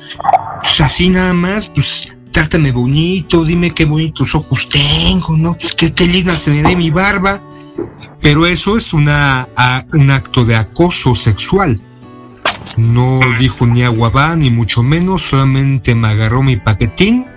pues 0.61 0.81
así 0.81 1.09
nada 1.09 1.33
más, 1.33 1.69
pues 1.69 2.07
trátame 2.31 2.71
bonito, 2.71 3.43
dime 3.43 3.71
qué 3.71 3.85
bonitos 3.85 4.33
ojos 4.35 4.69
tengo, 4.69 5.35
¿no? 5.35 5.53
Pues 5.53 5.73
qué, 5.73 5.93
qué 5.93 6.07
linda 6.07 6.37
se 6.37 6.51
me 6.51 6.63
ve 6.63 6.75
mi 6.75 6.89
barba. 6.89 7.41
Pero 8.21 8.45
eso 8.45 8.77
es 8.77 8.93
una, 8.93 9.49
un 9.91 10.09
acto 10.09 10.45
de 10.45 10.55
acoso 10.55 11.13
sexual. 11.13 11.81
No 12.77 13.19
dijo 13.39 13.67
ni 13.67 13.83
agua 13.83 14.09
va, 14.09 14.35
ni 14.35 14.49
mucho 14.49 14.81
menos, 14.83 15.23
solamente 15.23 15.93
me 15.95 16.07
agarró 16.07 16.41
mi 16.41 16.57
paquetín, 16.57 17.27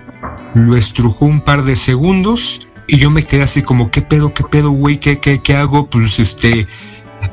lo 0.54 0.76
estrujó 0.76 1.26
un 1.26 1.40
par 1.40 1.62
de 1.64 1.76
segundos 1.76 2.66
y 2.86 2.98
yo 2.98 3.10
me 3.10 3.24
quedé 3.24 3.42
así 3.42 3.62
como, 3.62 3.90
¿qué 3.90 4.00
pedo, 4.00 4.32
qué 4.32 4.44
pedo, 4.44 4.70
güey? 4.70 4.98
¿Qué, 4.98 5.18
qué, 5.18 5.56
hago? 5.56 5.86
Pues 5.90 6.18
este, 6.18 6.66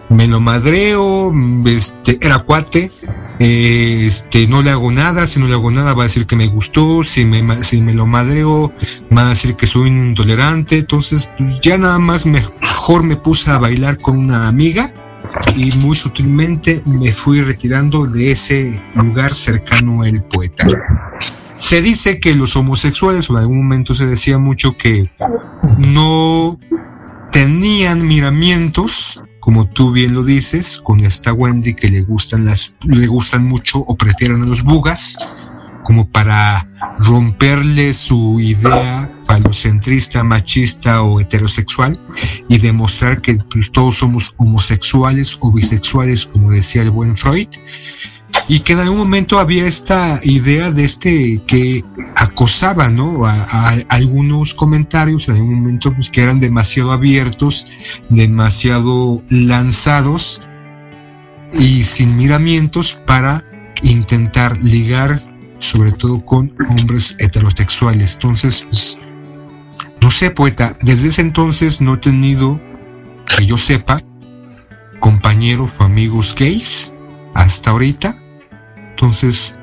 me 0.10 0.28
lo 0.28 0.40
madreo, 0.40 1.32
este, 1.66 2.18
era 2.22 2.40
cuate, 2.40 2.92
eh, 3.40 4.04
este, 4.06 4.48
no 4.48 4.62
le 4.62 4.72
hago 4.72 4.92
nada, 4.92 5.28
si 5.28 5.40
no 5.40 5.48
le 5.48 5.54
hago 5.54 5.72
nada 5.72 5.94
va 5.94 6.04
a 6.04 6.08
decir 6.08 6.26
que 6.26 6.36
me 6.36 6.48
gustó, 6.48 7.04
si 7.04 7.26
me, 7.26 7.64
si 7.64 7.82
me 7.82 7.94
lo 7.94 8.06
madreo 8.06 8.74
va 9.16 9.28
a 9.28 9.30
decir 9.30 9.56
que 9.56 9.68
soy 9.68 9.90
intolerante, 9.90 10.80
entonces 10.80 11.30
pues 11.38 11.60
ya 11.62 11.78
nada 11.78 12.00
más 12.00 12.26
mejor 12.26 13.04
me 13.04 13.16
puse 13.16 13.52
a 13.52 13.58
bailar 13.58 13.98
con 13.98 14.18
una 14.18 14.48
amiga 14.48 14.90
y 15.56 15.72
muy 15.78 15.96
sutilmente 15.96 16.82
me 16.86 17.12
fui 17.12 17.42
retirando 17.42 18.06
de 18.06 18.32
ese 18.32 18.82
lugar 18.96 19.34
cercano 19.34 20.02
al 20.02 20.24
poeta. 20.24 20.66
Se 21.58 21.82
dice 21.82 22.20
que 22.20 22.36
los 22.36 22.56
homosexuales, 22.56 23.30
o 23.30 23.34
en 23.34 23.40
algún 23.40 23.58
momento 23.58 23.94
se 23.94 24.06
decía 24.06 24.38
mucho 24.38 24.76
que 24.76 25.12
no 25.78 26.60
tenían 27.32 28.06
miramientos, 28.06 29.24
como 29.40 29.68
tú 29.68 29.92
bien 29.92 30.14
lo 30.14 30.24
dices, 30.24 30.80
con 30.84 31.00
esta 31.02 31.34
Wendy 31.34 31.74
que 31.74 31.88
le 31.88 32.02
gustan 32.02 32.46
las, 32.46 32.74
le 32.86 33.08
gustan 33.08 33.46
mucho 33.46 33.80
o 33.80 33.96
prefieren 33.96 34.42
a 34.44 34.46
los 34.46 34.64
bugas, 34.64 35.18
como 35.84 36.08
para 36.08 36.68
romperle 37.00 37.94
su 37.94 38.40
idea 38.40 39.10
machista 40.24 41.02
o 41.02 41.20
heterosexual 41.20 42.00
y 42.50 42.58
demostrar 42.58 43.22
que 43.22 43.36
pues, 43.52 43.72
todos 43.72 43.98
somos 43.98 44.34
homosexuales 44.38 45.38
o 45.42 45.52
bisexuales, 45.52 46.26
como 46.26 46.52
decía 46.52 46.82
el 46.82 46.92
buen 46.92 47.16
Freud 47.18 47.48
y 48.50 48.60
que 48.60 48.74
en 48.74 48.80
algún 48.80 48.98
momento 48.98 49.40
había 49.40 49.68
esta 49.68 50.20
idea 50.24 50.72
de 50.72 50.86
este 50.86 51.42
que 51.48 51.84
acosaba, 52.16 52.90
¿no? 52.90 53.26
A, 53.26 53.78
algunos 53.90 54.54
comentarios 54.54 55.28
en 55.30 55.36
algún 55.36 55.56
momento 55.56 55.94
pues, 55.94 56.10
que 56.10 56.24
eran 56.24 56.40
demasiado 56.40 56.92
abiertos, 56.92 57.68
demasiado 58.10 59.22
lanzados 59.30 60.42
y 61.54 61.84
sin 61.84 62.16
miramientos 62.16 62.98
para 63.06 63.46
intentar 63.84 64.58
ligar 64.62 65.22
sobre 65.60 65.92
todo 65.94 66.24
con 66.26 66.54
hombres 66.70 67.16
heterosexuales. 67.20 68.16
Entonces, 68.16 68.64
pues, 68.64 69.00
no 70.04 70.12
sé, 70.12 70.32
poeta, 70.32 70.78
desde 70.82 71.08
ese 71.08 71.22
entonces 71.22 71.80
no 71.80 71.94
he 71.94 71.98
tenido, 71.98 72.60
que 73.26 73.46
yo 73.46 73.58
sepa, 73.58 73.98
compañeros 75.00 75.72
o 75.80 75.84
amigos 75.84 76.36
gays 76.38 76.92
hasta 77.34 77.72
ahorita 77.72 78.14
entonces, 78.92 79.54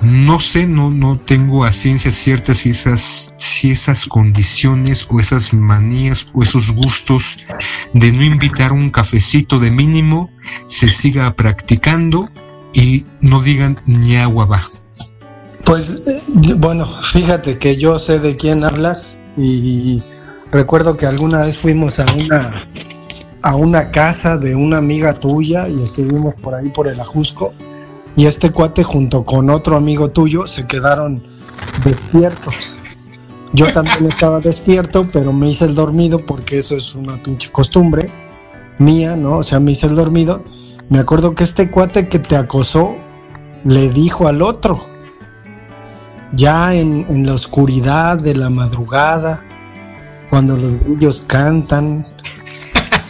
no 0.00 0.38
sé, 0.38 0.68
no, 0.68 0.90
no 0.90 1.18
tengo 1.18 1.64
a 1.64 1.72
ciencia 1.72 2.12
cierta 2.12 2.54
si 2.54 2.70
esas, 2.70 3.32
si 3.36 3.72
esas 3.72 4.06
condiciones 4.06 5.06
o 5.10 5.18
esas 5.18 5.52
manías 5.52 6.28
o 6.32 6.42
esos 6.44 6.70
gustos 6.70 7.44
de 7.92 8.12
no 8.12 8.24
invitar 8.24 8.72
un 8.72 8.90
cafecito 8.90 9.58
de 9.58 9.72
mínimo 9.72 10.30
se 10.68 10.88
siga 10.88 11.34
practicando 11.34 12.30
y 12.72 13.04
no 13.20 13.42
digan 13.42 13.80
ni 13.86 14.16
agua 14.16 14.46
va. 14.46 14.79
Pues 15.70 16.04
eh, 16.08 16.54
bueno, 16.56 17.00
fíjate 17.00 17.56
que 17.56 17.76
yo 17.76 18.00
sé 18.00 18.18
de 18.18 18.36
quién 18.36 18.64
hablas 18.64 19.16
y 19.36 20.02
recuerdo 20.50 20.96
que 20.96 21.06
alguna 21.06 21.44
vez 21.44 21.58
fuimos 21.58 22.00
a 22.00 22.06
una 22.12 22.66
a 23.40 23.54
una 23.54 23.92
casa 23.92 24.36
de 24.36 24.56
una 24.56 24.78
amiga 24.78 25.12
tuya 25.12 25.68
y 25.68 25.80
estuvimos 25.80 26.34
por 26.34 26.56
ahí 26.56 26.70
por 26.70 26.88
el 26.88 26.98
Ajusco 26.98 27.52
y 28.16 28.26
este 28.26 28.50
cuate 28.50 28.82
junto 28.82 29.24
con 29.24 29.48
otro 29.48 29.76
amigo 29.76 30.10
tuyo 30.10 30.44
se 30.48 30.66
quedaron 30.66 31.22
despiertos. 31.84 32.82
Yo 33.52 33.72
también 33.72 34.06
estaba 34.10 34.40
despierto, 34.40 35.08
pero 35.12 35.32
me 35.32 35.50
hice 35.50 35.66
el 35.66 35.76
dormido 35.76 36.18
porque 36.18 36.58
eso 36.58 36.74
es 36.74 36.96
una 36.96 37.16
pinche 37.22 37.52
costumbre 37.52 38.10
mía, 38.80 39.14
¿no? 39.14 39.36
O 39.36 39.42
sea, 39.44 39.60
me 39.60 39.70
hice 39.70 39.86
el 39.86 39.94
dormido. 39.94 40.42
Me 40.88 40.98
acuerdo 40.98 41.36
que 41.36 41.44
este 41.44 41.70
cuate 41.70 42.08
que 42.08 42.18
te 42.18 42.34
acosó 42.34 42.96
le 43.62 43.88
dijo 43.90 44.26
al 44.26 44.42
otro, 44.42 44.89
ya 46.32 46.74
en, 46.74 47.06
en 47.08 47.26
la 47.26 47.34
oscuridad 47.34 48.18
de 48.18 48.34
la 48.34 48.50
madrugada, 48.50 49.42
cuando 50.30 50.56
los 50.56 50.80
grillos 50.84 51.24
cantan, 51.26 52.06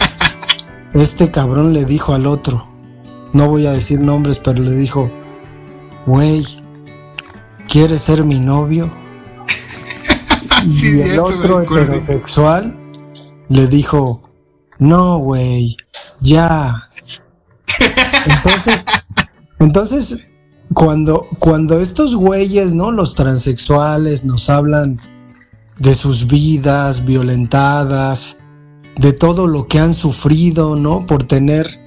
este 0.95 1.31
cabrón 1.31 1.73
le 1.73 1.85
dijo 1.85 2.15
al 2.15 2.27
otro, 2.27 2.67
no 3.33 3.49
voy 3.49 3.67
a 3.67 3.73
decir 3.73 4.01
nombres, 4.01 4.39
pero 4.39 4.61
le 4.61 4.73
dijo, 4.73 5.11
güey, 6.07 6.45
¿quieres 7.69 8.03
ser 8.03 8.25
mi 8.25 8.41
novio? 8.41 8.91
y 10.67 11.01
el 11.01 11.21
otro 11.21 11.63
heterosexual 11.63 12.75
le 13.49 13.67
dijo, 13.67 14.23
no, 14.79 15.19
güey, 15.19 15.77
ya. 16.21 16.89
Entonces, 19.59 20.09
entonces 20.09 20.30
cuando, 20.75 21.27
cuando 21.39 21.81
estos 21.81 22.15
güeyes, 22.15 22.75
¿no? 22.75 22.91
Los 22.93 23.15
transexuales 23.15 24.25
nos 24.25 24.49
hablan 24.49 25.01
de 25.79 25.95
sus 25.95 26.27
vidas 26.27 27.05
violentadas, 27.05 28.39
de 28.97 29.13
todo 29.13 29.47
lo 29.47 29.67
que 29.67 29.79
han 29.79 29.95
sufrido, 29.95 30.77
¿no? 30.77 31.07
Por 31.07 31.25
tener 31.25 31.81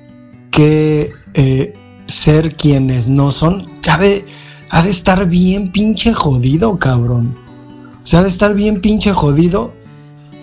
que 0.51 1.13
eh, 1.33 1.73
ser 2.07 2.55
quienes 2.55 3.07
no 3.07 3.31
son, 3.31 3.67
ha 3.89 3.97
de, 3.97 4.25
ha 4.69 4.81
de 4.81 4.89
estar 4.89 5.27
bien 5.27 5.71
pinche 5.71 6.13
jodido, 6.13 6.77
cabrón. 6.77 7.35
O 8.03 8.05
sea, 8.05 8.19
ha 8.19 8.23
de 8.23 8.29
estar 8.29 8.53
bien 8.53 8.81
pinche 8.81 9.13
jodido 9.13 9.73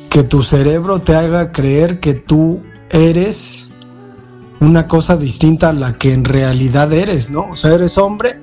que 0.08 0.22
tu 0.22 0.42
cerebro 0.42 1.00
te 1.00 1.14
haga 1.14 1.52
creer 1.52 2.00
que 2.00 2.14
tú 2.14 2.60
eres 2.90 3.69
una 4.60 4.86
cosa 4.86 5.16
distinta 5.16 5.70
a 5.70 5.72
la 5.72 5.94
que 5.94 6.12
en 6.12 6.24
realidad 6.24 6.92
eres, 6.92 7.30
¿no? 7.30 7.50
O 7.50 7.56
sea, 7.56 7.74
eres 7.74 7.98
hombre, 7.98 8.40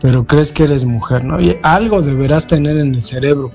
pero 0.00 0.26
crees 0.26 0.52
que 0.52 0.64
eres 0.64 0.84
mujer, 0.84 1.24
¿no? 1.24 1.40
Y 1.40 1.56
algo 1.62 2.02
deberás 2.02 2.46
tener 2.46 2.76
en 2.76 2.94
el 2.94 3.02
cerebro 3.02 3.52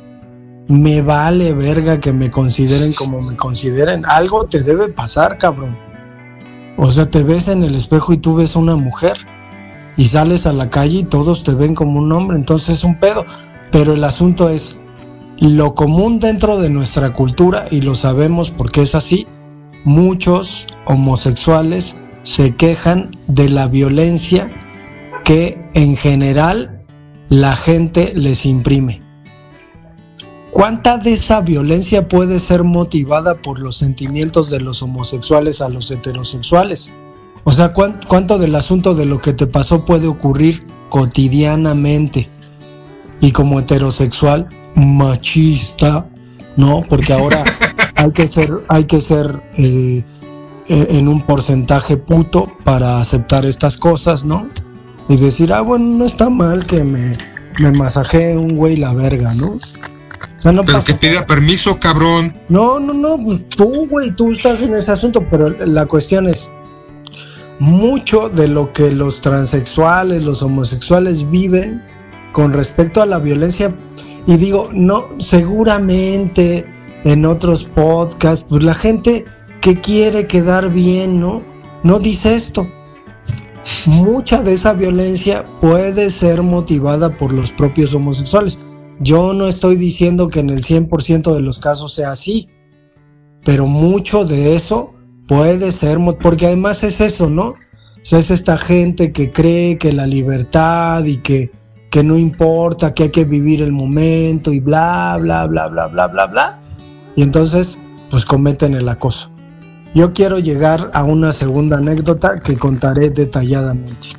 me 0.68 1.02
vale 1.02 1.54
verga 1.54 2.00
que 2.00 2.12
me 2.12 2.30
consideren 2.30 2.94
como 2.94 3.22
me 3.22 3.38
consideren. 3.38 4.06
Algo 4.06 4.46
te 4.46 4.64
debe 4.64 4.90
pasar, 4.90 5.38
cabrón. 5.38 5.78
O 6.78 6.92
sea, 6.92 7.10
te 7.10 7.24
ves 7.24 7.48
en 7.48 7.64
el 7.64 7.76
espejo 7.76 8.14
y 8.14 8.18
tú 8.18 8.36
ves 8.36 8.56
una 8.56 8.76
mujer. 8.76 9.18
Y 9.96 10.06
sales 10.06 10.46
a 10.46 10.54
la 10.54 10.70
calle 10.70 11.00
y 11.00 11.04
todos 11.06 11.44
te 11.44 11.54
ven 11.54 11.74
como 11.74 12.00
un 12.00 12.12
hombre. 12.12 12.38
Entonces 12.38 12.78
es 12.78 12.84
un 12.84 13.00
pedo. 13.00 13.26
Pero 13.72 13.94
el 13.94 14.04
asunto 14.04 14.50
es 14.50 14.80
lo 15.40 15.74
común 15.74 16.20
dentro 16.20 16.60
de 16.60 16.70
nuestra 16.70 17.14
cultura, 17.14 17.66
y 17.70 17.82
lo 17.82 17.94
sabemos 17.94 18.50
porque 18.50 18.82
es 18.82 18.96
así, 18.96 19.28
muchos 19.88 20.68
homosexuales 20.86 22.04
se 22.22 22.58
quejan 22.58 23.12
de 23.28 23.48
la 23.48 23.70
violencia 23.70 24.52
que 25.24 25.58
en 25.76 25.96
general 25.96 26.82
la 27.30 27.56
gente 27.56 28.12
les 28.14 28.46
imprime. 28.46 29.02
¿Cuánta 30.52 30.98
de 30.98 31.14
esa 31.14 31.40
violencia 31.40 32.10
puede 32.10 32.40
ser 32.40 32.66
motivada 32.66 33.42
por 33.42 33.60
los 33.60 33.78
sentimientos 33.78 34.50
de 34.50 34.60
los 34.60 34.84
homosexuales 34.84 35.62
a 35.62 35.70
los 35.70 35.90
heterosexuales? 35.90 36.94
O 37.46 37.54
sea, 37.54 37.72
¿cuánto 37.72 38.40
del 38.40 38.56
asunto 38.56 38.94
de 38.94 39.06
lo 39.06 39.22
que 39.22 39.32
te 39.32 39.48
pasó 39.48 39.86
puede 39.86 40.08
ocurrir 40.08 40.68
cotidianamente? 40.90 42.30
Y 43.22 43.32
como 43.32 43.58
heterosexual, 43.62 44.50
machista, 44.76 46.10
¿no? 46.58 46.84
Porque 46.90 47.14
ahora 47.14 47.46
hay 47.98 48.12
que 48.12 48.32
ser, 48.32 48.54
hay 48.70 48.86
que 48.86 49.02
ser 49.02 49.42
eh, 49.58 50.04
eh, 50.70 50.88
en 50.92 51.08
un 51.08 51.22
porcentaje 51.24 51.98
puto 51.98 52.54
para 52.64 53.02
aceptar 53.02 53.46
estas 53.46 53.76
cosas, 53.78 54.24
¿no? 54.24 54.50
Y 55.10 55.18
decir, 55.18 55.52
ah, 55.52 55.62
bueno, 55.62 55.86
no 55.86 56.06
está 56.06 56.30
mal 56.30 56.66
que 56.66 56.84
me, 56.84 57.18
me 57.60 57.72
masajee 57.72 58.38
un 58.38 58.56
güey 58.56 58.78
la 58.78 58.94
verga, 58.94 59.34
¿no? 59.34 59.58
pero 60.66 60.84
que 60.84 60.94
pida 60.94 61.26
permiso, 61.26 61.80
cabrón. 61.80 62.34
No, 62.48 62.80
no, 62.80 62.94
no, 62.94 63.18
pues 63.18 63.50
tú, 63.50 63.88
güey, 63.88 64.12
tú 64.12 64.32
estás 64.32 64.62
en 64.62 64.78
ese 64.78 64.92
asunto, 64.92 65.26
pero 65.30 65.50
la 65.50 65.86
cuestión 65.88 66.28
es, 66.28 66.50
mucho 67.60 68.30
de 68.30 68.48
lo 68.48 68.72
que 68.72 68.92
los 68.92 69.22
transexuales, 69.22 70.24
los 70.24 70.44
homosexuales 70.44 71.30
viven 71.30 71.84
con 72.32 72.54
respecto 72.54 73.02
a 73.02 73.06
la 73.06 73.20
violencia, 73.20 73.74
y 74.28 74.38
digo, 74.38 74.70
no, 74.74 75.06
seguramente 75.20 76.68
en 77.04 77.26
otros 77.26 77.64
podcasts, 77.64 78.46
pues 78.48 78.64
la 78.64 78.74
gente 78.74 79.26
que 79.62 79.82
quiere 79.82 80.28
quedar 80.28 80.72
bien, 80.72 81.20
¿no? 81.20 81.44
No 81.84 82.00
dice 82.00 82.36
esto. 82.36 82.68
Mucha 83.86 84.44
de 84.44 84.54
esa 84.54 84.74
violencia 84.74 85.44
puede 85.60 86.10
ser 86.10 86.42
motivada 86.42 87.18
por 87.18 87.34
los 87.34 87.52
propios 87.52 87.94
homosexuales. 87.94 88.60
Yo 89.00 89.34
no 89.34 89.48
estoy 89.48 89.76
diciendo 89.76 90.30
que 90.30 90.40
en 90.40 90.50
el 90.50 90.64
100% 90.64 91.34
de 91.34 91.42
los 91.42 91.60
casos 91.60 91.94
sea 91.94 92.12
así, 92.12 92.50
pero 93.44 93.68
mucho 93.68 94.26
de 94.26 94.56
eso 94.56 94.94
puede 95.28 95.72
ser, 95.72 96.00
porque 96.22 96.48
además 96.48 96.84
es 96.84 97.02
eso, 97.02 97.30
¿no? 97.30 97.56
Es 98.10 98.32
esta 98.32 98.58
gente 98.58 99.12
que 99.12 99.32
cree 99.34 99.78
que 99.78 99.92
la 99.92 100.08
libertad 100.08 101.04
y 101.04 101.18
que, 101.18 101.52
que 101.92 102.04
no 102.04 102.18
importa, 102.18 102.94
que 102.94 103.04
hay 103.04 103.10
que 103.10 103.26
vivir 103.26 103.62
el 103.62 103.74
momento 103.74 104.54
y 104.54 104.62
bla, 104.62 105.18
bla, 105.20 105.46
bla, 105.46 105.68
bla, 105.68 105.88
bla, 105.88 106.08
bla, 106.08 106.26
bla. 106.26 106.62
Y 107.18 107.24
entonces, 107.24 107.80
pues 108.12 108.26
cometen 108.26 108.76
el 108.76 108.88
acoso. 108.88 109.32
Yo 109.96 110.14
quiero 110.14 110.38
llegar 110.38 110.92
a 110.94 111.04
una 111.04 111.34
segunda 111.34 111.78
anécdota 111.78 112.42
que 112.42 112.58
contaré 112.58 113.10
detalladamente. 113.10 114.10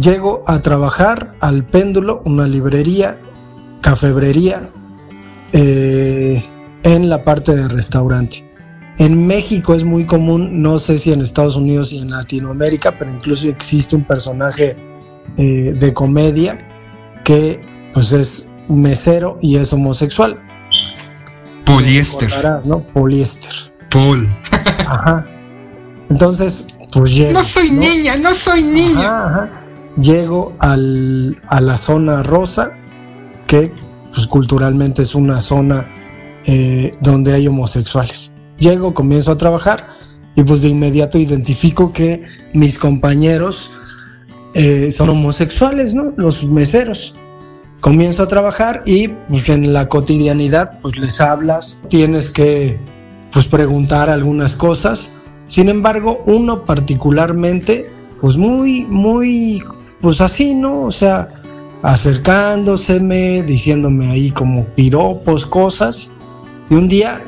Llego 0.00 0.44
a 0.46 0.62
trabajar 0.62 1.34
al 1.40 1.62
péndulo, 1.64 2.22
una 2.24 2.46
librería, 2.46 3.18
cafebrería, 3.82 4.70
eh, 5.52 6.42
en 6.82 7.10
la 7.10 7.22
parte 7.22 7.54
de 7.54 7.68
restaurante. 7.68 8.50
En 8.96 9.26
México 9.26 9.74
es 9.74 9.84
muy 9.84 10.06
común, 10.06 10.62
no 10.62 10.78
sé 10.78 10.96
si 10.96 11.12
en 11.12 11.20
Estados 11.20 11.56
Unidos 11.56 11.92
y 11.92 11.98
en 11.98 12.12
Latinoamérica, 12.12 12.98
pero 12.98 13.12
incluso 13.12 13.46
existe 13.48 13.94
un 13.94 14.04
personaje 14.04 14.74
eh, 15.36 15.74
de 15.78 15.92
comedia 15.92 16.66
que 17.24 17.60
pues 17.92 18.12
es 18.12 18.48
mesero 18.70 19.36
y 19.42 19.56
es 19.56 19.70
homosexual. 19.74 20.45
Poliéster. 21.66 22.30
¿no? 22.64 22.80
Poliéster. 22.80 23.52
Pol. 23.90 24.26
Ajá. 24.88 25.26
Entonces, 26.08 26.66
pues 26.92 27.32
No 27.32 27.44
soy 27.44 27.70
niña, 27.72 28.16
no 28.16 28.34
soy 28.34 28.62
niña. 28.62 29.26
ajá 29.26 29.62
llego 30.00 30.54
al, 30.58 31.40
a 31.48 31.60
la 31.60 31.76
zona 31.78 32.22
rosa, 32.22 32.72
que 33.46 33.72
pues, 34.14 34.26
culturalmente 34.26 35.02
es 35.02 35.14
una 35.14 35.40
zona 35.40 35.86
eh, 36.44 36.92
donde 37.00 37.32
hay 37.34 37.48
homosexuales. 37.48 38.32
Llego, 38.58 38.94
comienzo 38.94 39.32
a 39.32 39.36
trabajar 39.36 39.88
y 40.34 40.42
pues 40.42 40.62
de 40.62 40.68
inmediato 40.68 41.18
identifico 41.18 41.92
que 41.92 42.24
mis 42.52 42.78
compañeros 42.78 43.70
eh, 44.54 44.90
son 44.90 45.10
homosexuales, 45.10 45.94
¿no? 45.94 46.12
Los 46.16 46.44
meseros. 46.44 47.14
Comienzo 47.80 48.22
a 48.22 48.28
trabajar 48.28 48.82
y 48.86 49.08
pues, 49.08 49.48
en 49.48 49.72
la 49.72 49.88
cotidianidad 49.88 50.80
pues 50.80 50.96
les 50.98 51.20
hablas, 51.20 51.78
tienes 51.88 52.30
que 52.30 52.78
pues 53.32 53.46
preguntar 53.46 54.10
algunas 54.10 54.56
cosas. 54.56 55.16
Sin 55.46 55.68
embargo, 55.68 56.22
uno 56.26 56.64
particularmente 56.64 57.90
pues 58.20 58.36
muy, 58.36 58.84
muy 58.84 59.62
pues 60.00 60.20
así, 60.20 60.54
¿no? 60.54 60.82
O 60.82 60.92
sea, 60.92 61.28
acercándoseme, 61.82 63.42
diciéndome 63.42 64.10
ahí 64.10 64.30
como 64.30 64.64
piropos, 64.64 65.46
cosas. 65.46 66.14
Y 66.68 66.74
un 66.74 66.88
día, 66.88 67.22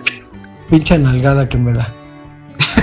pinche 0.69 0.99
nalgada 0.99 1.49
que 1.49 1.59
me 1.59 1.73
da. 1.73 1.95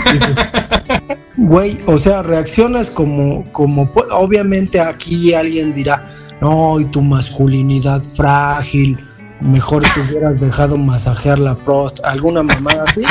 Pues, 0.04 1.19
güey, 1.38 1.78
o 1.86 1.97
sea, 1.97 2.23
reaccionas 2.23 2.89
como, 2.89 3.51
como, 3.51 3.91
obviamente 4.12 4.80
aquí 4.80 5.34
alguien 5.34 5.73
dirá, 5.73 6.24
no, 6.41 6.79
y 6.79 6.85
tu 6.85 7.01
masculinidad 7.01 8.01
frágil, 8.01 8.99
mejor 9.41 9.83
te 9.83 10.01
hubieras 10.01 10.39
dejado 10.39 10.77
masajear 10.77 11.39
la 11.39 11.55
prost, 11.55 11.99
alguna 12.03 12.43
mamada 12.43 12.83
así, 12.83 13.01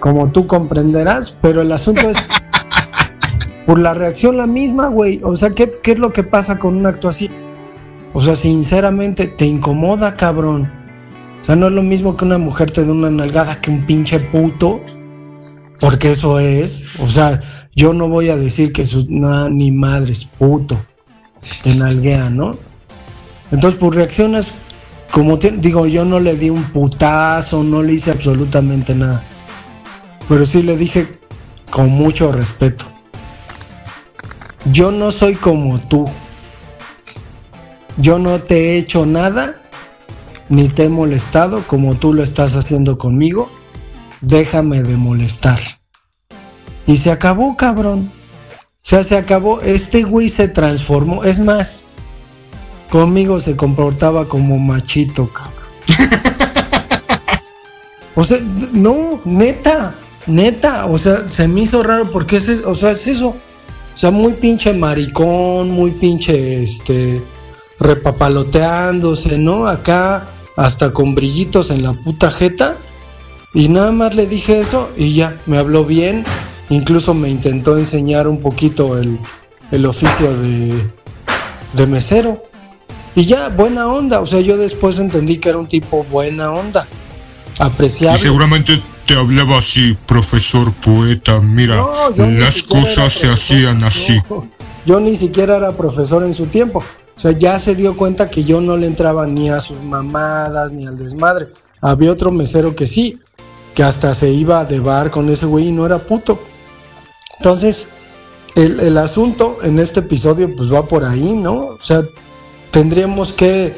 como 0.00 0.30
tú 0.30 0.46
comprenderás, 0.46 1.36
pero 1.40 1.62
el 1.62 1.72
asunto 1.72 2.10
es 2.10 2.16
por 3.66 3.78
la 3.78 3.94
reacción 3.94 4.36
la 4.36 4.46
misma, 4.46 4.88
güey. 4.88 5.20
O 5.22 5.34
sea, 5.34 5.50
¿qué, 5.50 5.80
es 5.82 5.98
lo 5.98 6.12
que 6.12 6.22
pasa 6.22 6.58
con 6.58 6.76
un 6.76 6.86
acto 6.86 7.08
así? 7.08 7.30
O 8.12 8.20
sea, 8.20 8.36
sinceramente, 8.36 9.26
te 9.26 9.46
incomoda, 9.46 10.14
cabrón. 10.14 10.70
O 11.40 11.44
sea, 11.44 11.56
no 11.56 11.66
es 11.66 11.72
lo 11.72 11.82
mismo 11.82 12.16
que 12.16 12.24
una 12.24 12.38
mujer 12.38 12.70
te 12.70 12.84
dé 12.84 12.92
una 12.92 13.10
nalgada 13.10 13.60
que 13.60 13.70
un 13.70 13.84
pinche 13.84 14.20
puto, 14.20 14.82
porque 15.80 16.12
eso 16.12 16.38
es. 16.38 16.98
O 17.00 17.08
sea, 17.08 17.40
yo 17.74 17.92
no 17.92 18.08
voy 18.08 18.28
a 18.28 18.36
decir 18.36 18.72
que 18.72 18.86
su, 18.86 19.06
ni 19.08 19.72
madre 19.72 20.12
es 20.12 20.24
puto, 20.24 20.78
te 21.62 21.74
nalguea, 21.74 22.30
¿no? 22.30 22.56
Entonces, 23.50 23.78
pues 23.78 23.94
reaccionas 23.94 24.52
como 25.14 25.36
digo, 25.36 25.86
yo 25.86 26.04
no 26.04 26.18
le 26.18 26.34
di 26.34 26.50
un 26.50 26.64
putazo, 26.64 27.62
no 27.62 27.84
le 27.84 27.92
hice 27.92 28.10
absolutamente 28.10 28.96
nada. 28.96 29.22
Pero 30.28 30.44
sí 30.44 30.60
le 30.60 30.76
dije 30.76 31.20
con 31.70 31.90
mucho 31.90 32.32
respeto. 32.32 32.84
Yo 34.72 34.90
no 34.90 35.12
soy 35.12 35.36
como 35.36 35.78
tú. 35.78 36.06
Yo 37.96 38.18
no 38.18 38.40
te 38.40 38.56
he 38.56 38.78
hecho 38.78 39.06
nada, 39.06 39.62
ni 40.48 40.68
te 40.68 40.86
he 40.86 40.88
molestado 40.88 41.62
como 41.68 41.94
tú 41.94 42.12
lo 42.12 42.24
estás 42.24 42.56
haciendo 42.56 42.98
conmigo. 42.98 43.48
Déjame 44.20 44.82
de 44.82 44.96
molestar. 44.96 45.60
Y 46.88 46.96
se 46.96 47.12
acabó, 47.12 47.56
cabrón. 47.56 48.10
O 48.84 48.86
sea, 48.86 49.02
se 49.02 49.16
acabó. 49.16 49.62
Este 49.62 50.02
güey 50.02 50.28
se 50.28 50.46
transformó. 50.46 51.24
Es 51.24 51.38
más, 51.38 51.86
conmigo 52.90 53.40
se 53.40 53.56
comportaba 53.56 54.28
como 54.28 54.58
machito, 54.58 55.26
cabrón. 55.28 55.54
o 58.14 58.24
sea, 58.24 58.38
no, 58.72 59.22
neta, 59.24 59.94
neta. 60.26 60.84
O 60.84 60.98
sea, 60.98 61.30
se 61.30 61.48
me 61.48 61.62
hizo 61.62 61.82
raro 61.82 62.10
porque 62.10 62.36
es, 62.36 62.46
o 62.46 62.74
sea, 62.74 62.90
es 62.90 63.06
eso. 63.06 63.28
O 63.28 63.96
sea, 63.96 64.10
muy 64.10 64.34
pinche 64.34 64.74
maricón, 64.74 65.70
muy 65.70 65.92
pinche, 65.92 66.62
este, 66.62 67.22
repapaloteándose, 67.80 69.38
¿no? 69.38 69.66
Acá, 69.66 70.28
hasta 70.56 70.92
con 70.92 71.14
brillitos 71.14 71.70
en 71.70 71.84
la 71.84 71.94
puta 71.94 72.30
jeta. 72.30 72.76
Y 73.54 73.68
nada 73.68 73.92
más 73.92 74.14
le 74.14 74.26
dije 74.26 74.60
eso 74.60 74.90
y 74.94 75.14
ya, 75.14 75.40
me 75.46 75.56
habló 75.56 75.86
bien. 75.86 76.26
Incluso 76.70 77.14
me 77.14 77.28
intentó 77.28 77.76
enseñar 77.76 78.26
un 78.26 78.40
poquito 78.40 78.98
el, 78.98 79.18
el 79.70 79.86
oficio 79.86 80.36
de, 80.36 80.74
de 81.74 81.86
mesero. 81.86 82.42
Y 83.14 83.26
ya, 83.26 83.48
buena 83.48 83.86
onda. 83.86 84.20
O 84.20 84.26
sea, 84.26 84.40
yo 84.40 84.56
después 84.56 84.98
entendí 84.98 85.38
que 85.38 85.50
era 85.50 85.58
un 85.58 85.68
tipo 85.68 86.04
buena 86.04 86.50
onda. 86.50 86.86
Apreciable. 87.58 88.18
Y 88.18 88.22
seguramente 88.22 88.82
te 89.06 89.14
hablaba 89.14 89.58
así, 89.58 89.96
profesor 90.06 90.72
poeta. 90.72 91.40
Mira, 91.40 91.84
las 92.16 92.62
cosas 92.62 93.12
se 93.12 93.30
hacían 93.30 93.84
así. 93.84 94.20
yo 94.86 95.00
ni 95.00 95.16
siquiera 95.16 95.56
era 95.56 95.72
profesor 95.72 96.24
en 96.24 96.34
su 96.34 96.46
tiempo. 96.46 96.82
O 97.16 97.20
sea, 97.20 97.30
ya 97.30 97.58
se 97.58 97.74
dio 97.74 97.96
cuenta 97.96 98.28
que 98.28 98.42
yo 98.42 98.60
no 98.60 98.76
le 98.76 98.86
entraba 98.86 99.26
ni 99.26 99.50
a 99.50 99.60
sus 99.60 99.80
mamadas 99.80 100.72
ni 100.72 100.86
al 100.86 100.98
desmadre. 100.98 101.48
Había 101.80 102.10
otro 102.10 102.32
mesero 102.32 102.74
que 102.74 102.86
sí, 102.86 103.20
que 103.74 103.84
hasta 103.84 104.14
se 104.14 104.30
iba 104.30 104.64
de 104.64 104.80
bar 104.80 105.10
con 105.10 105.28
ese 105.30 105.46
güey 105.46 105.68
y 105.68 105.72
no 105.72 105.86
era 105.86 105.98
puto. 105.98 106.40
Entonces, 107.38 107.92
el, 108.54 108.80
el 108.80 108.98
asunto 108.98 109.58
en 109.62 109.78
este 109.78 110.00
episodio 110.00 110.54
pues 110.54 110.72
va 110.72 110.86
por 110.86 111.04
ahí, 111.04 111.32
¿no? 111.32 111.54
O 111.54 111.82
sea, 111.82 112.02
tendríamos 112.70 113.32
que 113.32 113.74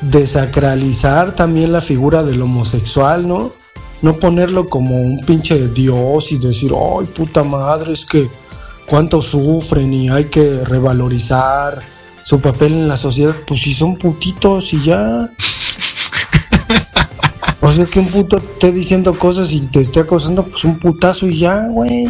desacralizar 0.00 1.34
también 1.34 1.72
la 1.72 1.80
figura 1.80 2.22
del 2.22 2.42
homosexual, 2.42 3.26
¿no? 3.26 3.50
No 4.00 4.14
ponerlo 4.14 4.68
como 4.68 5.00
un 5.00 5.20
pinche 5.24 5.68
dios 5.68 6.30
y 6.30 6.38
decir, 6.38 6.72
ay, 6.72 7.06
puta 7.06 7.42
madre, 7.42 7.92
es 7.92 8.04
que 8.04 8.28
cuánto 8.86 9.20
sufren 9.22 9.92
y 9.92 10.08
hay 10.08 10.26
que 10.26 10.64
revalorizar 10.64 11.80
su 12.22 12.40
papel 12.40 12.72
en 12.72 12.88
la 12.88 12.96
sociedad. 12.96 13.34
Pues 13.46 13.60
si 13.60 13.72
son 13.72 13.96
putitos 13.96 14.72
y 14.72 14.82
ya. 14.82 15.28
O 17.60 17.72
sea, 17.72 17.86
que 17.86 17.98
un 17.98 18.06
puto 18.06 18.38
te 18.38 18.46
esté 18.46 18.70
diciendo 18.70 19.18
cosas 19.18 19.50
y 19.50 19.60
te 19.60 19.80
esté 19.80 19.98
acosando, 19.98 20.44
pues 20.44 20.62
un 20.64 20.78
putazo 20.78 21.26
y 21.26 21.38
ya, 21.38 21.66
güey. 21.66 22.08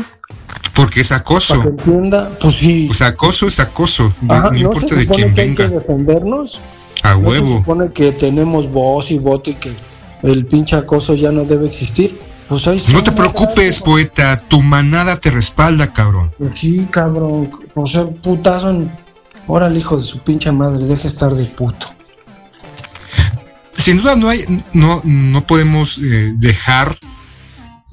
Porque 0.79 1.01
es 1.01 1.11
acoso. 1.11 1.59
Para 1.59 1.65
que 1.65 1.69
entienda, 1.71 2.31
pues 2.41 2.55
sí. 2.55 2.85
Pues 2.87 3.03
acoso 3.03 3.49
es 3.49 3.59
acoso. 3.59 4.13
no, 4.21 4.55
importa 4.55 4.95
de 4.95 5.07
quién 5.07 5.35
que 5.35 5.43
venga. 5.43 5.65
Hay 5.65 5.71
que 5.71 5.75
defendernos. 5.77 6.61
A 7.03 7.17
huevo. 7.17 7.47
Se 7.47 7.59
supone 7.59 7.91
que 7.91 8.13
tenemos 8.13 8.71
voz 8.71 9.11
y 9.11 9.19
voto 9.19 9.51
y 9.51 9.55
que 9.55 9.73
el 10.23 10.47
pinche 10.47 10.77
acoso 10.77 11.15
ya 11.15 11.33
no 11.33 11.45
debe 11.45 11.67
existir. 11.67 12.19
Pues 12.49 12.67
ahí 12.69 12.83
no 12.93 13.03
te 13.03 13.13
preocupes, 13.13 13.81
poeta. 13.81 14.41
Tu 14.49 14.63
manada 14.63 15.17
te 15.17 15.31
respalda, 15.31 15.93
cabrón. 15.93 16.31
Pues 16.39 16.57
sí, 16.57 16.87
cabrón. 16.91 17.51
O 17.75 17.85
sea, 17.85 18.07
putazo 18.07 18.71
en. 18.71 18.91
Órale, 19.49 19.79
hijo 19.79 19.97
de 19.97 20.03
su 20.03 20.21
pinche 20.21 20.53
madre, 20.53 20.85
deje 20.85 21.09
estar 21.09 21.35
de 21.35 21.45
puto 21.45 21.89
sin 23.79 23.99
duda 23.99 24.17
no 24.17 24.29
hay, 24.29 24.45
no, 24.73 25.01
no 25.05 25.47
podemos 25.47 25.99
eh, 25.99 26.35
dejar 26.37 26.99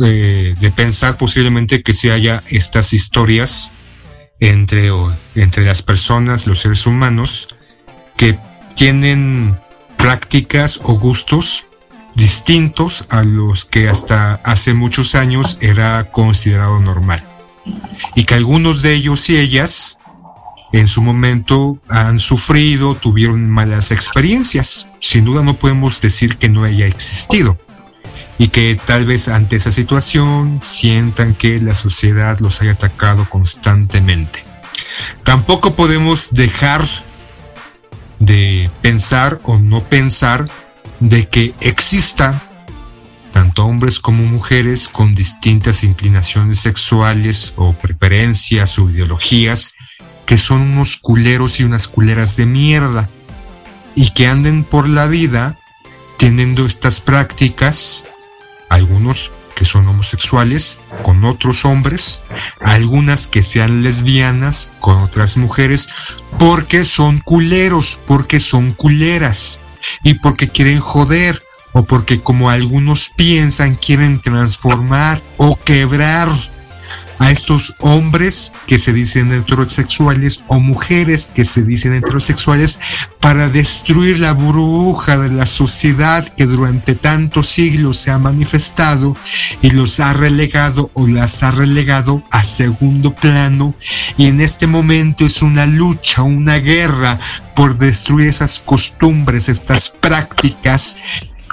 eh, 0.03 0.55
de 0.59 0.71
pensar 0.71 1.17
posiblemente 1.17 1.81
que 1.81 1.93
si 1.93 2.09
haya 2.09 2.43
estas 2.49 2.91
historias 2.91 3.71
entre, 4.41 4.91
entre 5.35 5.65
las 5.65 5.81
personas, 5.81 6.47
los 6.47 6.59
seres 6.59 6.85
humanos, 6.85 7.55
que 8.17 8.37
tienen 8.75 9.57
prácticas 9.97 10.81
o 10.83 10.99
gustos 10.99 11.65
distintos 12.13 13.05
a 13.09 13.23
los 13.23 13.63
que 13.63 13.87
hasta 13.87 14.35
hace 14.43 14.73
muchos 14.73 15.15
años 15.15 15.57
era 15.61 16.11
considerado 16.11 16.81
normal. 16.81 17.23
Y 18.15 18.25
que 18.25 18.35
algunos 18.35 18.81
de 18.81 18.93
ellos 18.93 19.29
y 19.29 19.37
ellas 19.37 19.97
en 20.73 20.89
su 20.89 21.01
momento 21.01 21.79
han 21.87 22.19
sufrido, 22.19 22.95
tuvieron 22.95 23.49
malas 23.49 23.91
experiencias. 23.91 24.89
Sin 24.99 25.23
duda 25.23 25.41
no 25.41 25.53
podemos 25.53 26.01
decir 26.01 26.35
que 26.35 26.49
no 26.49 26.65
haya 26.65 26.85
existido 26.85 27.57
y 28.37 28.49
que 28.49 28.77
tal 28.85 29.05
vez 29.05 29.27
ante 29.27 29.55
esa 29.55 29.71
situación 29.71 30.59
sientan 30.61 31.33
que 31.33 31.59
la 31.59 31.75
sociedad 31.75 32.39
los 32.39 32.61
haya 32.61 32.73
atacado 32.73 33.27
constantemente. 33.29 34.43
Tampoco 35.23 35.75
podemos 35.75 36.29
dejar 36.31 36.87
de 38.19 38.69
pensar 38.81 39.39
o 39.43 39.57
no 39.57 39.83
pensar 39.83 40.49
de 40.99 41.27
que 41.27 41.53
exista 41.61 42.41
tanto 43.31 43.65
hombres 43.65 43.99
como 43.99 44.23
mujeres 44.23 44.87
con 44.87 45.13
distintas 45.13 45.83
inclinaciones 45.83 46.59
sexuales 46.59 47.53
o 47.57 47.73
preferencias 47.73 48.79
o 48.79 48.89
ideologías 48.89 49.73
que 50.25 50.37
son 50.37 50.61
unos 50.61 50.97
culeros 50.97 51.59
y 51.59 51.63
unas 51.63 51.87
culeras 51.87 52.35
de 52.37 52.45
mierda 52.45 53.09
y 53.93 54.11
que 54.11 54.27
anden 54.27 54.63
por 54.63 54.87
la 54.87 55.07
vida 55.07 55.57
teniendo 56.17 56.65
estas 56.65 57.01
prácticas, 57.01 58.05
algunos 58.69 59.31
que 59.55 59.65
son 59.65 59.87
homosexuales 59.87 60.79
con 61.01 61.23
otros 61.23 61.65
hombres, 61.65 62.21
algunas 62.59 63.25
que 63.25 63.41
sean 63.41 63.81
lesbianas 63.81 64.69
con 64.79 64.97
otras 64.97 65.37
mujeres, 65.37 65.87
porque 66.37 66.83
son 66.85 67.19
culeros, 67.19 67.97
porque 68.05 68.39
son 68.39 68.73
culeras 68.73 69.61
y 70.03 70.15
porque 70.15 70.49
quieren 70.49 70.79
joder 70.79 71.41
o 71.71 71.83
porque 71.83 72.19
como 72.21 72.49
algunos 72.49 73.09
piensan 73.15 73.75
quieren 73.75 74.19
transformar 74.21 75.21
o 75.37 75.57
quebrar 75.57 76.29
a 77.19 77.31
estos 77.31 77.75
hombres 77.79 78.51
que 78.67 78.79
se 78.79 78.93
dicen 78.93 79.31
heterosexuales 79.31 80.43
o 80.47 80.59
mujeres 80.59 81.29
que 81.33 81.45
se 81.45 81.63
dicen 81.63 81.93
heterosexuales 81.93 82.79
para 83.19 83.49
destruir 83.49 84.19
la 84.19 84.33
burbuja 84.33 85.17
de 85.17 85.29
la 85.29 85.45
sociedad 85.45 86.27
que 86.35 86.45
durante 86.45 86.95
tantos 86.95 87.47
siglos 87.47 87.97
se 87.97 88.11
ha 88.11 88.19
manifestado 88.19 89.15
y 89.61 89.71
los 89.71 89.99
ha 89.99 90.13
relegado 90.13 90.91
o 90.93 91.07
las 91.07 91.43
ha 91.43 91.51
relegado 91.51 92.23
a 92.31 92.43
segundo 92.43 93.13
plano. 93.13 93.73
Y 94.17 94.27
en 94.27 94.41
este 94.41 94.67
momento 94.67 95.25
es 95.25 95.41
una 95.41 95.65
lucha, 95.65 96.23
una 96.23 96.57
guerra 96.57 97.19
por 97.55 97.77
destruir 97.77 98.27
esas 98.27 98.59
costumbres, 98.59 99.49
estas 99.49 99.89
prácticas 99.89 100.97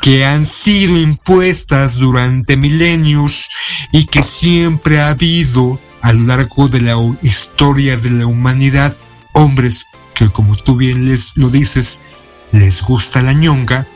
que 0.02 0.26
han 0.26 0.44
sido 0.44 0.98
impuestas 0.98 1.94
durante 1.94 2.56
milenios 2.56 3.48
y 3.92 4.04
que 4.04 4.22
siempre 4.22 5.00
ha 5.00 5.08
habido 5.10 5.80
a 6.02 6.12
lo 6.12 6.26
largo 6.26 6.68
de 6.68 6.80
la 6.82 6.96
historia 7.22 7.96
de 7.96 8.10
la 8.10 8.26
humanidad 8.26 8.96
hombres 9.32 9.86
que 10.14 10.28
como 10.28 10.56
tú 10.56 10.76
bien 10.76 11.06
les 11.06 11.30
lo 11.36 11.48
dices 11.48 11.98
les 12.50 12.82
gusta 12.82 13.22
la 13.22 13.32
ñonga 13.32 13.86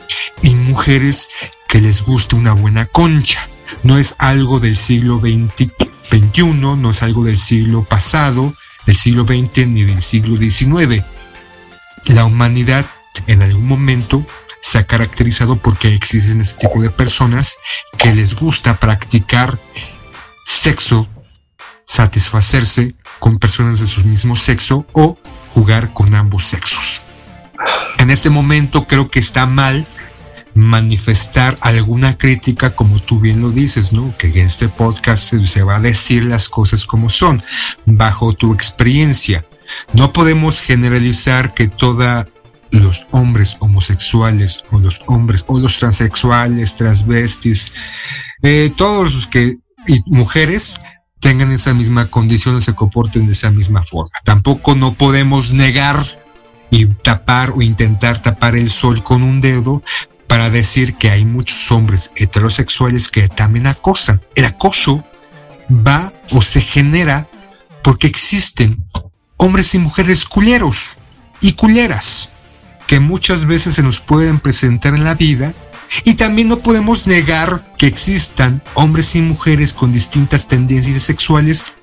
y 0.41 0.55
mujeres 0.55 1.29
que 1.67 1.81
les 1.81 2.01
gusta 2.01 2.35
una 2.35 2.53
buena 2.53 2.85
concha. 2.85 3.47
No 3.83 3.97
es 3.97 4.15
algo 4.17 4.59
del 4.59 4.77
siglo 4.77 5.19
XXI, 5.19 6.45
no 6.45 6.89
es 6.89 7.03
algo 7.03 7.23
del 7.25 7.37
siglo 7.37 7.83
pasado, 7.83 8.53
del 8.85 8.95
siglo 8.95 9.25
XX 9.25 9.67
ni 9.67 9.83
del 9.83 10.01
siglo 10.01 10.37
XIX. 10.37 11.03
La 12.05 12.25
humanidad 12.25 12.85
en 13.27 13.43
algún 13.43 13.67
momento 13.67 14.25
se 14.61 14.77
ha 14.77 14.87
caracterizado 14.87 15.55
porque 15.55 15.93
existen 15.93 16.41
este 16.41 16.67
tipo 16.67 16.81
de 16.81 16.89
personas 16.89 17.57
que 17.97 18.13
les 18.13 18.35
gusta 18.35 18.75
practicar 18.75 19.57
sexo, 20.45 21.07
satisfacerse 21.85 22.95
con 23.19 23.39
personas 23.39 23.79
de 23.79 23.87
su 23.87 24.03
mismo 24.05 24.35
sexo 24.35 24.85
o 24.93 25.17
jugar 25.53 25.93
con 25.93 26.13
ambos 26.15 26.45
sexos. 26.45 27.01
En 27.97 28.09
este 28.09 28.29
momento 28.29 28.85
creo 28.85 29.09
que 29.09 29.19
está 29.19 29.45
mal 29.45 29.85
manifestar 30.53 31.57
alguna 31.61 32.17
crítica 32.17 32.75
como 32.75 32.99
tú 32.99 33.19
bien 33.19 33.41
lo 33.41 33.51
dices, 33.51 33.93
¿no? 33.93 34.13
Que 34.17 34.27
en 34.27 34.47
este 34.47 34.67
podcast 34.67 35.33
se 35.45 35.63
va 35.63 35.75
a 35.75 35.79
decir 35.79 36.23
las 36.23 36.49
cosas 36.49 36.85
como 36.85 37.09
son, 37.09 37.43
bajo 37.85 38.33
tu 38.33 38.53
experiencia. 38.53 39.45
No 39.93 40.13
podemos 40.13 40.61
generalizar 40.61 41.53
que 41.53 41.67
toda 41.67 42.27
los 42.71 43.07
hombres 43.11 43.57
homosexuales 43.59 44.63
o 44.71 44.79
los 44.79 45.01
hombres 45.07 45.43
o 45.47 45.59
los 45.59 45.77
transexuales, 45.79 46.75
transvestis, 46.75 47.73
eh, 48.41 48.71
todos 48.75 49.13
los 49.13 49.27
que 49.27 49.57
y 49.87 50.01
mujeres 50.07 50.79
tengan 51.19 51.51
esa 51.51 51.73
misma 51.73 52.07
condición 52.07 52.55
o 52.55 52.61
se 52.61 52.75
comporten 52.75 53.25
de 53.25 53.31
esa 53.31 53.51
misma 53.51 53.83
forma. 53.83 54.11
Tampoco 54.23 54.75
no 54.75 54.93
podemos 54.93 55.51
negar 55.51 56.05
y 56.69 56.85
tapar 56.85 57.51
o 57.51 57.61
intentar 57.61 58.21
tapar 58.21 58.55
el 58.55 58.69
sol 58.69 59.03
con 59.03 59.23
un 59.23 59.41
dedo 59.41 59.81
para 60.27 60.49
decir 60.49 60.95
que 60.95 61.09
hay 61.09 61.25
muchos 61.25 61.71
hombres 61.71 62.11
heterosexuales 62.15 63.09
que 63.09 63.29
también 63.29 63.67
acosan. 63.67 64.21
El 64.35 64.45
acoso 64.45 65.03
va 65.69 66.11
o 66.31 66.41
se 66.41 66.61
genera 66.61 67.27
porque 67.81 68.07
existen 68.07 68.83
hombres 69.37 69.73
y 69.73 69.79
mujeres 69.79 70.25
culeros 70.25 70.97
y 71.39 71.53
culeras 71.53 72.29
que 72.87 72.99
muchas 72.99 73.45
veces 73.45 73.75
se 73.75 73.83
nos 73.83 73.99
pueden 73.99 74.39
presentar 74.39 74.95
en 74.95 75.03
la 75.03 75.13
vida 75.13 75.53
y 76.03 76.15
también 76.15 76.47
no 76.47 76.59
podemos 76.59 77.05
negar 77.07 77.73
que 77.77 77.87
existan 77.87 78.61
hombres 78.73 79.15
y 79.15 79.21
mujeres 79.21 79.73
con 79.73 79.93
distintas 79.93 80.47
tendencias 80.47 81.03
sexuales 81.03 81.73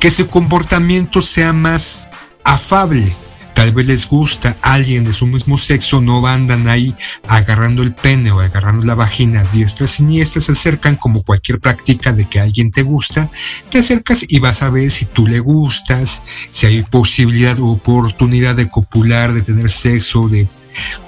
que 0.00 0.10
su 0.10 0.28
comportamiento 0.28 1.22
sea 1.22 1.52
más 1.52 2.08
afable 2.44 3.14
tal 3.58 3.72
vez 3.72 3.88
les 3.88 4.06
gusta 4.08 4.56
alguien 4.62 5.02
de 5.02 5.12
su 5.12 5.26
mismo 5.26 5.58
sexo, 5.58 6.00
no 6.00 6.24
andan 6.24 6.68
ahí 6.68 6.94
agarrando 7.26 7.82
el 7.82 7.92
pene 7.92 8.30
o 8.30 8.38
agarrando 8.38 8.86
la 8.86 8.94
vagina 8.94 9.42
diestra 9.52 9.88
siniestra, 9.88 10.40
se 10.40 10.52
acercan 10.52 10.94
como 10.94 11.24
cualquier 11.24 11.58
práctica 11.58 12.12
de 12.12 12.24
que 12.26 12.38
alguien 12.38 12.70
te 12.70 12.84
gusta, 12.84 13.28
te 13.68 13.78
acercas 13.78 14.24
y 14.28 14.38
vas 14.38 14.62
a 14.62 14.70
ver 14.70 14.92
si 14.92 15.06
tú 15.06 15.26
le 15.26 15.40
gustas, 15.40 16.22
si 16.50 16.66
hay 16.66 16.84
posibilidad 16.84 17.58
o 17.58 17.72
oportunidad 17.72 18.54
de 18.54 18.68
copular, 18.68 19.32
de 19.32 19.42
tener 19.42 19.68
sexo, 19.70 20.28
de 20.28 20.46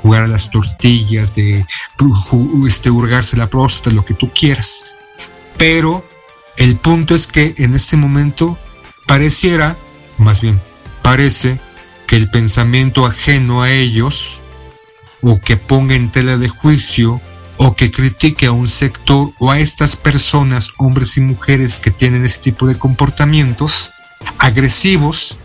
jugar 0.02 0.24
a 0.24 0.26
las 0.26 0.50
tortillas, 0.50 1.32
de 1.36 1.64
este, 2.66 2.90
hurgarse 2.90 3.36
la 3.36 3.46
próstata, 3.46 3.94
lo 3.94 4.04
que 4.04 4.14
tú 4.14 4.28
quieras. 4.28 4.86
Pero 5.56 6.04
el 6.56 6.74
punto 6.78 7.14
es 7.14 7.28
que 7.28 7.54
en 7.58 7.76
este 7.76 7.96
momento 7.96 8.58
pareciera, 9.06 9.76
más 10.18 10.40
bien 10.40 10.60
parece, 11.02 11.60
que 12.10 12.16
el 12.16 12.28
pensamiento 12.28 13.06
ajeno 13.06 13.62
a 13.62 13.70
ellos, 13.70 14.40
o 15.22 15.40
que 15.40 15.56
ponga 15.56 15.94
en 15.94 16.10
tela 16.10 16.36
de 16.36 16.48
juicio, 16.48 17.20
o 17.56 17.76
que 17.76 17.92
critique 17.92 18.46
a 18.46 18.50
un 18.50 18.66
sector 18.66 19.30
o 19.38 19.52
a 19.52 19.60
estas 19.60 19.94
personas, 19.94 20.70
hombres 20.76 21.16
y 21.16 21.20
mujeres 21.20 21.76
que 21.76 21.92
tienen 21.92 22.24
ese 22.24 22.40
tipo 22.40 22.66
de 22.66 22.74
comportamientos 22.74 23.92
agresivos 24.38 25.38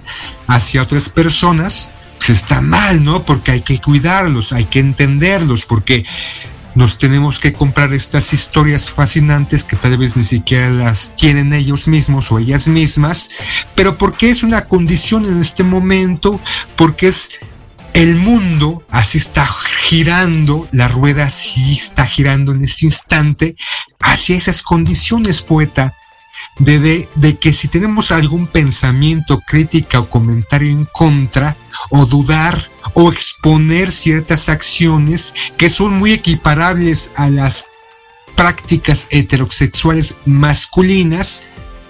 hacia 0.47 0.81
otras 0.81 1.07
personas, 1.07 1.91
pues 2.17 2.31
está 2.31 2.61
mal, 2.61 3.03
¿no? 3.03 3.21
Porque 3.21 3.51
hay 3.51 3.61
que 3.61 3.79
cuidarlos, 3.79 4.51
hay 4.51 4.65
que 4.65 4.79
entenderlos, 4.79 5.67
porque 5.67 6.03
nos 6.75 6.97
tenemos 6.97 7.39
que 7.39 7.53
comprar 7.53 7.93
estas 7.93 8.33
historias 8.33 8.89
fascinantes 8.89 9.63
que 9.63 9.75
tal 9.77 9.97
vez 9.97 10.15
ni 10.15 10.23
siquiera 10.23 10.69
las 10.69 11.15
tienen 11.15 11.53
ellos 11.53 11.87
mismos 11.87 12.31
o 12.31 12.39
ellas 12.39 12.67
mismas, 12.67 13.29
pero 13.73 13.97
porque 13.97 14.29
es 14.29 14.43
una 14.43 14.65
condición 14.65 15.25
en 15.25 15.39
este 15.39 15.63
momento, 15.63 16.39
porque 16.75 17.07
es 17.07 17.31
el 17.93 18.17
mundo, 18.17 18.83
así 18.89 19.17
está 19.17 19.47
girando, 19.47 20.67
la 20.73 20.89
rueda 20.89 21.25
así 21.27 21.73
está 21.73 22.05
girando 22.05 22.51
en 22.51 22.65
este 22.65 22.87
instante, 22.87 23.55
hacia 24.01 24.35
esas 24.35 24.61
condiciones, 24.61 25.41
poeta, 25.41 25.93
de, 26.59 27.07
de, 27.15 27.37
que 27.37 27.53
si 27.53 27.67
tenemos 27.67 28.11
algún 28.11 28.47
pensamiento, 28.47 29.41
crítica 29.41 29.99
o 29.99 30.09
comentario 30.09 30.69
en 30.69 30.85
contra, 30.85 31.55
o 31.89 32.05
dudar, 32.05 32.69
o 32.93 33.11
exponer 33.11 33.91
ciertas 33.91 34.49
acciones 34.49 35.33
que 35.57 35.69
son 35.69 35.97
muy 35.97 36.13
equiparables 36.13 37.11
a 37.15 37.29
las 37.29 37.65
prácticas 38.35 39.07
heterosexuales 39.11 40.15
masculinas, 40.25 41.43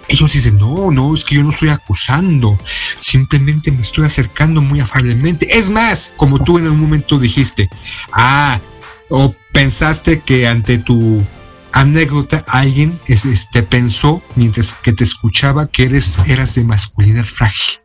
ellos 0.08 0.34
dicen, 0.34 0.58
no, 0.58 0.91
no, 0.91 1.15
es 1.15 1.26
que 1.26 1.36
yo 1.36 1.44
no 1.44 1.50
estoy 1.50 1.70
acusando, 1.70 2.58
simplemente 3.00 3.72
me 3.72 3.82
estoy 3.82 4.06
acercando 4.06 4.62
muy 4.62 4.80
afablemente. 4.80 5.58
Es 5.58 5.70
más, 5.70 6.13
como 6.15 6.44
tú 6.44 6.58
en 6.58 6.65
algún 6.65 6.82
momento 6.82 7.18
dijiste, 7.18 7.70
ah, 8.12 8.60
o 9.10 9.34
pensaste 9.52 10.20
que 10.20 10.48
ante 10.48 10.78
tu 10.78 11.24
anécdota 11.75 12.43
alguien 12.47 12.97
este, 13.07 13.61
pensó 13.61 14.23
mientras 14.35 14.73
que 14.75 14.93
te 14.93 15.03
escuchaba 15.03 15.67
que 15.67 15.83
eres, 15.83 16.17
eras 16.25 16.55
de 16.55 16.63
masculinidad 16.63 17.25
frágil, 17.25 17.81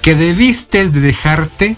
que 0.00 0.14
debiste 0.14 0.88
de 0.88 1.00
dejarte 1.00 1.76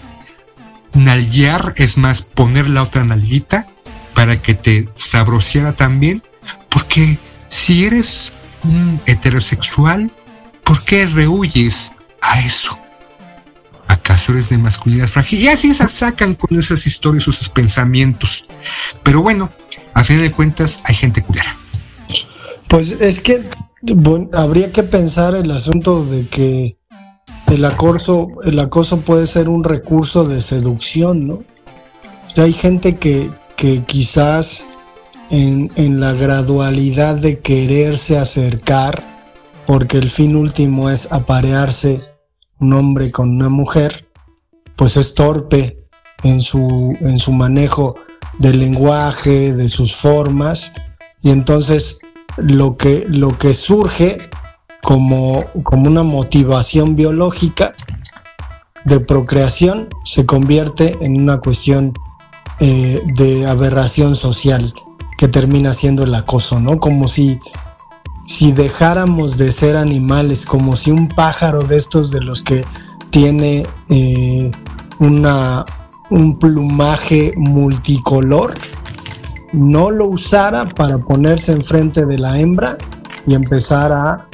nalguear, 0.93 1.73
es 1.75 1.97
más, 1.97 2.21
poner 2.21 2.69
la 2.69 2.81
otra 2.81 3.03
nalguita 3.03 3.67
para 4.13 4.41
que 4.41 4.53
te 4.53 4.87
sabrociara 4.95 5.73
también, 5.73 6.23
porque 6.69 7.17
si 7.49 7.85
eres 7.85 8.31
un 8.63 9.01
heterosexual, 9.05 10.11
¿por 10.63 10.81
qué 10.85 11.05
rehuyes 11.07 11.91
a 12.21 12.39
eso? 12.39 12.79
¿Acaso 13.89 14.31
eres 14.31 14.47
de 14.47 14.57
masculinidad 14.57 15.09
frágil? 15.09 15.41
Y 15.41 15.49
así 15.49 15.73
se 15.73 15.89
sacan 15.89 16.35
con 16.35 16.57
esas 16.57 16.87
historias, 16.87 17.27
esos 17.27 17.49
pensamientos. 17.49 18.45
Pero 19.03 19.21
bueno, 19.21 19.51
a 19.93 20.03
fin 20.03 20.21
de 20.21 20.31
cuentas 20.31 20.81
hay 20.85 20.95
gente 20.95 21.21
culera. 21.21 21.57
Pues 22.67 22.91
es 23.01 23.19
que 23.19 23.43
habría 24.33 24.71
que 24.71 24.83
pensar 24.83 25.35
el 25.35 25.51
asunto 25.51 26.03
de 26.05 26.27
que 26.27 26.77
el 27.47 27.65
acoso, 27.65 28.29
el 28.43 28.59
acoso 28.59 29.01
puede 29.01 29.27
ser 29.27 29.47
un 29.47 29.63
recurso 29.63 30.25
de 30.25 30.41
seducción, 30.41 31.27
¿no? 31.27 31.33
O 31.35 32.35
sea, 32.35 32.45
hay 32.45 32.53
gente 32.53 32.95
que, 32.95 33.29
que 33.55 33.83
quizás 33.83 34.65
en, 35.29 35.71
en, 35.75 35.99
la 35.99 36.13
gradualidad 36.13 37.15
de 37.15 37.39
quererse 37.39 38.17
acercar, 38.17 39.03
porque 39.67 39.97
el 39.97 40.09
fin 40.09 40.35
último 40.35 40.89
es 40.89 41.11
aparearse 41.11 42.01
un 42.59 42.73
hombre 42.73 43.11
con 43.11 43.29
una 43.29 43.49
mujer, 43.49 44.07
pues 44.75 44.97
es 44.97 45.13
torpe 45.13 45.85
en 46.23 46.41
su, 46.41 46.97
en 47.01 47.19
su 47.19 47.31
manejo 47.31 47.95
del 48.39 48.59
lenguaje, 48.59 49.53
de 49.53 49.69
sus 49.69 49.95
formas, 49.95 50.73
y 51.21 51.31
entonces 51.31 51.99
lo 52.37 52.77
que, 52.77 53.05
lo 53.07 53.37
que 53.37 53.53
surge 53.53 54.29
como, 54.81 55.45
como 55.63 55.87
una 55.87 56.03
motivación 56.03 56.95
biológica 56.95 57.73
de 58.85 58.99
procreación 58.99 59.89
se 60.03 60.25
convierte 60.25 60.97
en 61.01 61.21
una 61.21 61.39
cuestión 61.39 61.93
eh, 62.59 63.01
de 63.15 63.47
aberración 63.47 64.15
social 64.15 64.73
que 65.17 65.27
termina 65.27 65.73
siendo 65.73 66.03
el 66.03 66.13
acoso, 66.13 66.59
¿no? 66.59 66.79
Como 66.79 67.07
si, 67.07 67.39
si 68.25 68.51
dejáramos 68.51 69.37
de 69.37 69.51
ser 69.51 69.77
animales, 69.77 70.45
como 70.45 70.75
si 70.75 70.91
un 70.91 71.07
pájaro 71.07 71.63
de 71.63 71.77
estos 71.77 72.11
de 72.11 72.21
los 72.21 72.41
que 72.41 72.65
tiene 73.09 73.65
eh, 73.89 74.51
una, 74.99 75.65
un 76.09 76.37
plumaje 76.37 77.33
multicolor, 77.35 78.55
no 79.51 79.91
lo 79.91 80.07
usara 80.07 80.69
para 80.69 80.97
ponerse 80.97 81.51
enfrente 81.51 82.05
de 82.05 82.17
la 82.17 82.39
hembra 82.39 82.77
y 83.27 83.35
empezar 83.35 83.91
a 83.91 84.27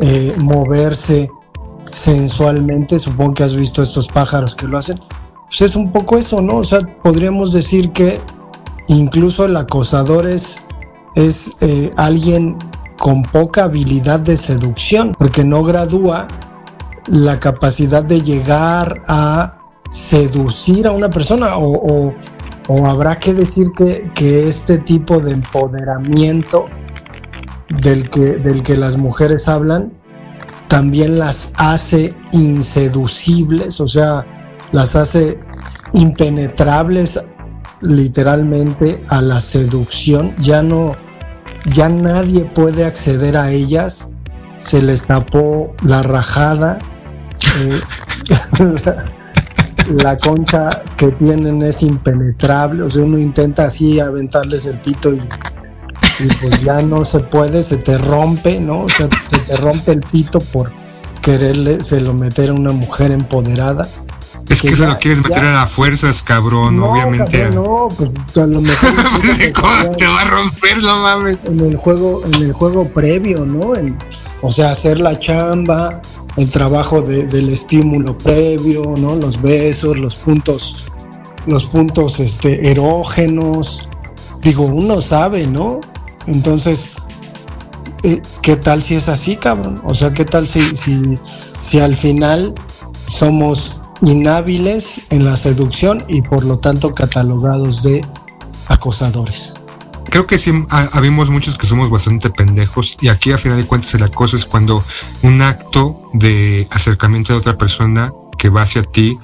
eh, 0.00 0.34
moverse 0.38 1.30
sensualmente. 1.90 2.98
Supongo 2.98 3.34
que 3.34 3.44
has 3.44 3.54
visto 3.54 3.82
estos 3.82 4.08
pájaros 4.08 4.54
que 4.54 4.66
lo 4.66 4.78
hacen. 4.78 5.00
Pues 5.46 5.60
es 5.60 5.76
un 5.76 5.92
poco 5.92 6.16
eso, 6.16 6.40
¿no? 6.40 6.56
O 6.56 6.64
sea, 6.64 6.80
podríamos 7.02 7.52
decir 7.52 7.92
que 7.92 8.18
incluso 8.88 9.44
el 9.44 9.56
acosador 9.56 10.26
es, 10.26 10.66
es 11.14 11.56
eh, 11.60 11.90
alguien 11.96 12.56
con 12.98 13.22
poca 13.22 13.64
habilidad 13.64 14.20
de 14.20 14.36
seducción, 14.36 15.14
porque 15.18 15.44
no 15.44 15.62
gradúa 15.62 16.28
la 17.06 17.40
capacidad 17.40 18.02
de 18.02 18.22
llegar 18.22 19.02
a 19.08 19.61
seducir 19.92 20.86
a 20.86 20.92
una 20.92 21.10
persona 21.10 21.56
o, 21.58 22.12
o, 22.68 22.86
habrá 22.86 23.18
que 23.18 23.34
decir 23.34 23.68
que, 23.76 24.10
que, 24.14 24.48
este 24.48 24.78
tipo 24.78 25.20
de 25.20 25.32
empoderamiento 25.32 26.66
del 27.68 28.08
que, 28.08 28.20
del 28.20 28.62
que 28.62 28.76
las 28.76 28.96
mujeres 28.96 29.48
hablan 29.48 29.92
también 30.68 31.18
las 31.18 31.52
hace 31.56 32.14
inseducibles, 32.32 33.78
o 33.80 33.88
sea, 33.88 34.24
las 34.72 34.96
hace 34.96 35.38
impenetrables 35.92 37.20
literalmente 37.82 39.02
a 39.08 39.20
la 39.20 39.42
seducción, 39.42 40.34
ya 40.38 40.62
no, 40.62 40.96
ya 41.70 41.90
nadie 41.90 42.46
puede 42.46 42.86
acceder 42.86 43.36
a 43.36 43.50
ellas, 43.50 44.08
se 44.56 44.80
les 44.80 45.04
tapó 45.04 45.74
la 45.84 46.02
rajada, 46.02 46.78
eh, 47.60 47.80
la 49.88 50.16
concha 50.18 50.82
que 50.96 51.08
tienen 51.08 51.62
es 51.62 51.82
impenetrable, 51.82 52.82
o 52.82 52.90
sea, 52.90 53.04
uno 53.04 53.18
intenta 53.18 53.66
así 53.66 54.00
aventarles 54.00 54.66
el 54.66 54.80
pito 54.80 55.12
y, 55.12 55.20
pues 56.40 56.62
ya 56.62 56.82
no 56.82 57.04
se 57.04 57.20
puede, 57.20 57.62
se 57.62 57.78
te 57.78 57.98
rompe, 57.98 58.60
¿no? 58.60 58.82
O 58.82 58.88
sea, 58.88 59.08
se 59.30 59.38
te 59.38 59.56
rompe 59.56 59.92
el 59.92 60.00
pito 60.00 60.40
por 60.40 60.72
quererle, 61.20 61.82
se 61.82 62.00
lo 62.00 62.14
meter 62.14 62.50
a 62.50 62.52
una 62.52 62.72
mujer 62.72 63.10
empoderada. 63.10 63.88
Es 64.48 64.60
que, 64.60 64.68
eso 64.68 64.86
lo 64.86 64.96
quieres 64.98 65.22
meter 65.22 65.44
a 65.44 65.52
las 65.52 65.70
fuerzas, 65.70 66.22
cabrón, 66.22 66.78
obviamente. 66.82 67.50
no, 67.50 67.88
pues 67.96 68.10
a 68.36 68.46
lo 68.46 68.60
mejor. 68.60 68.90
¿Cómo 69.54 69.96
te 69.96 70.06
va 70.06 70.20
a 70.20 70.24
romper, 70.24 70.82
no 70.82 71.00
mames? 71.00 71.46
En 71.46 71.60
el 71.60 71.76
juego, 71.76 72.22
en 72.24 72.42
el 72.42 72.52
juego 72.52 72.84
previo, 72.84 73.46
¿no? 73.46 73.72
o 74.42 74.50
sea, 74.50 74.72
hacer 74.72 74.98
la 74.98 75.18
chamba, 75.18 76.02
el 76.36 76.50
trabajo 76.50 77.02
del 77.02 77.50
estímulo 77.50 78.16
previo, 78.16 78.94
¿no? 78.96 79.16
Los 79.16 79.40
besos, 79.40 79.98
los 79.98 80.16
puntos, 80.16 80.84
los 81.46 81.66
puntos 81.66 82.20
este, 82.20 82.70
erógenos. 82.70 83.88
Digo, 84.40 84.64
uno 84.64 85.00
sabe, 85.00 85.46
¿no? 85.46 85.80
Entonces, 86.26 86.90
eh, 88.02 88.22
¿qué 88.42 88.56
tal 88.56 88.82
si 88.82 88.94
es 88.94 89.08
así, 89.08 89.36
cabrón? 89.36 89.80
O 89.84 89.94
sea, 89.94 90.12
¿qué 90.12 90.24
tal 90.24 90.46
si, 90.46 90.74
si, 90.74 91.00
si 91.60 91.80
al 91.80 91.96
final 91.96 92.54
somos 93.08 93.80
inhábiles 94.02 95.02
en 95.10 95.24
la 95.24 95.36
seducción 95.36 96.04
y 96.08 96.22
por 96.22 96.44
lo 96.44 96.58
tanto 96.58 96.94
catalogados 96.94 97.82
de 97.82 98.04
acosadores. 98.66 99.54
Creo 100.12 100.26
que 100.26 100.38
sí, 100.38 100.52
habemos 100.68 101.30
muchos 101.30 101.56
que 101.56 101.66
somos 101.66 101.88
bastante 101.88 102.28
pendejos 102.28 102.98
y 103.00 103.08
aquí 103.08 103.32
a 103.32 103.38
final 103.38 103.56
de 103.56 103.66
cuentas 103.66 103.94
el 103.94 104.02
acoso 104.02 104.36
es 104.36 104.44
cuando 104.44 104.84
un 105.22 105.40
acto 105.40 106.10
de 106.12 106.68
acercamiento 106.70 107.32
de 107.32 107.38
otra 107.38 107.56
persona 107.56 108.12
que 108.36 108.50
va 108.50 108.60
hacia 108.60 108.82
ti, 108.82 109.16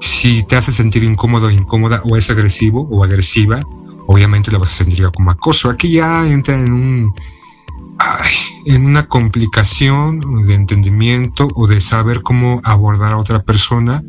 si 0.00 0.42
te 0.44 0.56
hace 0.56 0.72
sentir 0.72 1.04
incómodo 1.04 1.48
o 1.48 1.50
incómoda 1.50 2.00
o 2.06 2.16
es 2.16 2.30
agresivo 2.30 2.88
o 2.90 3.04
agresiva, 3.04 3.60
obviamente 4.06 4.50
lo 4.50 4.58
vas 4.58 4.70
a 4.70 4.84
sentir 4.84 5.06
como 5.14 5.30
acoso. 5.30 5.68
Aquí 5.68 5.92
ya 5.92 6.26
entra 6.26 6.58
en 6.58 6.72
un 6.72 7.14
en 8.64 8.86
una 8.86 9.02
complicación 9.02 10.46
de 10.46 10.54
entendimiento 10.54 11.48
o 11.54 11.66
de 11.66 11.82
saber 11.82 12.22
cómo 12.22 12.62
abordar 12.64 13.12
a 13.12 13.18
otra 13.18 13.42
persona, 13.42 14.02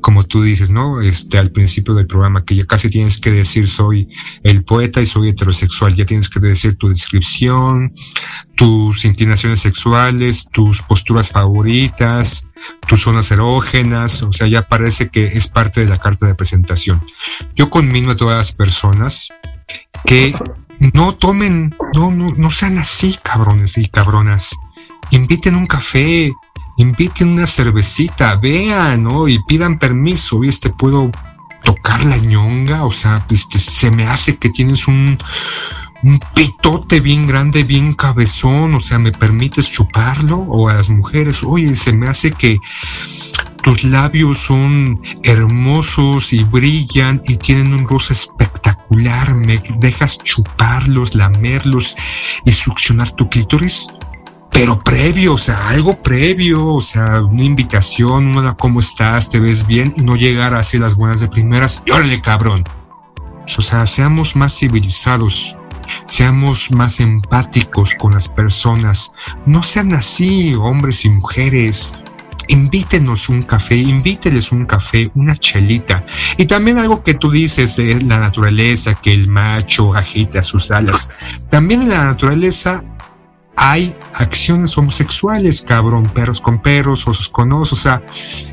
como 0.00 0.24
tú 0.24 0.42
dices, 0.42 0.70
¿no? 0.70 1.00
Este, 1.00 1.38
al 1.38 1.50
principio 1.50 1.94
del 1.94 2.06
programa, 2.06 2.44
que 2.44 2.54
ya 2.54 2.64
casi 2.64 2.88
tienes 2.88 3.18
que 3.18 3.30
decir 3.30 3.68
soy 3.68 4.08
el 4.42 4.64
poeta 4.64 5.00
y 5.00 5.06
soy 5.06 5.30
heterosexual, 5.30 5.94
ya 5.94 6.06
tienes 6.06 6.28
que 6.28 6.40
decir 6.40 6.76
tu 6.76 6.88
descripción, 6.88 7.92
tus 8.54 9.04
inclinaciones 9.04 9.60
sexuales, 9.60 10.46
tus 10.52 10.82
posturas 10.82 11.30
favoritas, 11.30 12.46
tus 12.86 13.02
zonas 13.02 13.30
erógenas, 13.30 14.22
o 14.22 14.32
sea, 14.32 14.46
ya 14.46 14.68
parece 14.68 15.08
que 15.08 15.26
es 15.26 15.48
parte 15.48 15.80
de 15.80 15.86
la 15.86 15.98
carta 15.98 16.26
de 16.26 16.34
presentación. 16.34 17.02
Yo 17.54 17.70
conmino 17.70 18.12
a 18.12 18.16
todas 18.16 18.36
las 18.36 18.52
personas 18.52 19.28
que 20.04 20.32
no 20.94 21.14
tomen, 21.14 21.74
no, 21.94 22.10
no, 22.10 22.32
no 22.36 22.50
sean 22.50 22.78
así, 22.78 23.18
cabrones 23.22 23.76
y 23.78 23.88
cabronas. 23.88 24.54
Inviten 25.10 25.56
un 25.56 25.66
café, 25.66 26.32
inviten 26.78 27.28
una 27.28 27.46
cervecita, 27.46 28.36
vean, 28.36 29.04
¿no? 29.04 29.28
Y 29.28 29.38
pidan 29.44 29.78
permiso, 29.78 30.42
este, 30.44 30.70
puedo 30.70 31.10
tocar 31.64 32.04
la 32.04 32.16
ñonga, 32.16 32.84
o 32.84 32.92
sea, 32.92 33.26
este, 33.30 33.58
se 33.58 33.90
me 33.90 34.06
hace 34.06 34.38
que 34.38 34.48
tienes 34.48 34.88
un, 34.88 35.18
un 36.02 36.20
pitote 36.34 37.00
bien 37.00 37.26
grande, 37.26 37.64
bien 37.64 37.94
cabezón, 37.94 38.74
o 38.74 38.80
sea, 38.80 38.98
¿me 38.98 39.12
permites 39.12 39.70
chuparlo? 39.70 40.38
O 40.38 40.68
a 40.68 40.74
las 40.74 40.88
mujeres, 40.88 41.42
oye, 41.42 41.74
se 41.74 41.92
me 41.92 42.08
hace 42.08 42.30
que 42.30 42.58
tus 43.62 43.82
labios 43.84 44.38
son 44.38 45.00
hermosos 45.24 46.32
y 46.32 46.44
brillan 46.44 47.20
y 47.26 47.36
tienen 47.36 47.74
un 47.74 47.88
rosa 47.88 48.12
espectacular. 48.12 49.34
¿Me 49.34 49.60
dejas 49.78 50.18
chuparlos, 50.22 51.14
lamerlos 51.14 51.96
y 52.44 52.52
succionar 52.52 53.10
tu 53.12 53.28
clítoris? 53.28 53.88
Pero 54.58 54.82
previo, 54.82 55.34
o 55.34 55.38
sea, 55.38 55.68
algo 55.68 56.02
previo, 56.02 56.66
o 56.66 56.82
sea, 56.82 57.22
una 57.22 57.44
invitación, 57.44 58.26
una 58.36 58.56
cómo 58.56 58.80
estás, 58.80 59.30
te 59.30 59.38
ves 59.38 59.64
bien 59.64 59.94
y 59.96 60.00
no 60.00 60.16
llegar 60.16 60.52
a 60.52 60.58
hacer 60.58 60.80
las 60.80 60.96
buenas 60.96 61.20
de 61.20 61.28
primeras. 61.28 61.80
Y 61.86 61.92
órale, 61.92 62.20
cabrón. 62.20 62.64
O 63.56 63.62
sea, 63.62 63.86
seamos 63.86 64.34
más 64.34 64.58
civilizados, 64.58 65.56
seamos 66.06 66.72
más 66.72 66.98
empáticos 66.98 67.94
con 67.94 68.14
las 68.14 68.26
personas. 68.26 69.12
No 69.46 69.62
sean 69.62 69.94
así, 69.94 70.52
hombres 70.56 71.04
y 71.04 71.10
mujeres 71.10 71.94
invítenos 72.48 73.28
un 73.28 73.42
café, 73.42 73.76
invíteles 73.76 74.50
un 74.50 74.66
café, 74.66 75.08
una 75.14 75.36
chelita. 75.36 76.04
Y 76.36 76.46
también 76.46 76.78
algo 76.78 77.04
que 77.04 77.14
tú 77.14 77.30
dices 77.30 77.76
de 77.76 78.00
la 78.00 78.18
naturaleza, 78.18 78.94
que 78.94 79.12
el 79.12 79.28
macho 79.28 79.94
agita 79.94 80.42
sus 80.42 80.72
alas. 80.72 81.10
También 81.48 81.82
en 81.82 81.90
la 81.90 82.04
naturaleza 82.04 82.82
hay 83.60 83.94
acciones 84.14 84.78
homosexuales, 84.78 85.62
cabrón, 85.62 86.04
perros 86.04 86.40
con 86.40 86.62
perros, 86.62 87.06
osos 87.08 87.28
con 87.28 87.52
osos, 87.52 87.80
o 87.80 87.82
sea, 87.82 88.02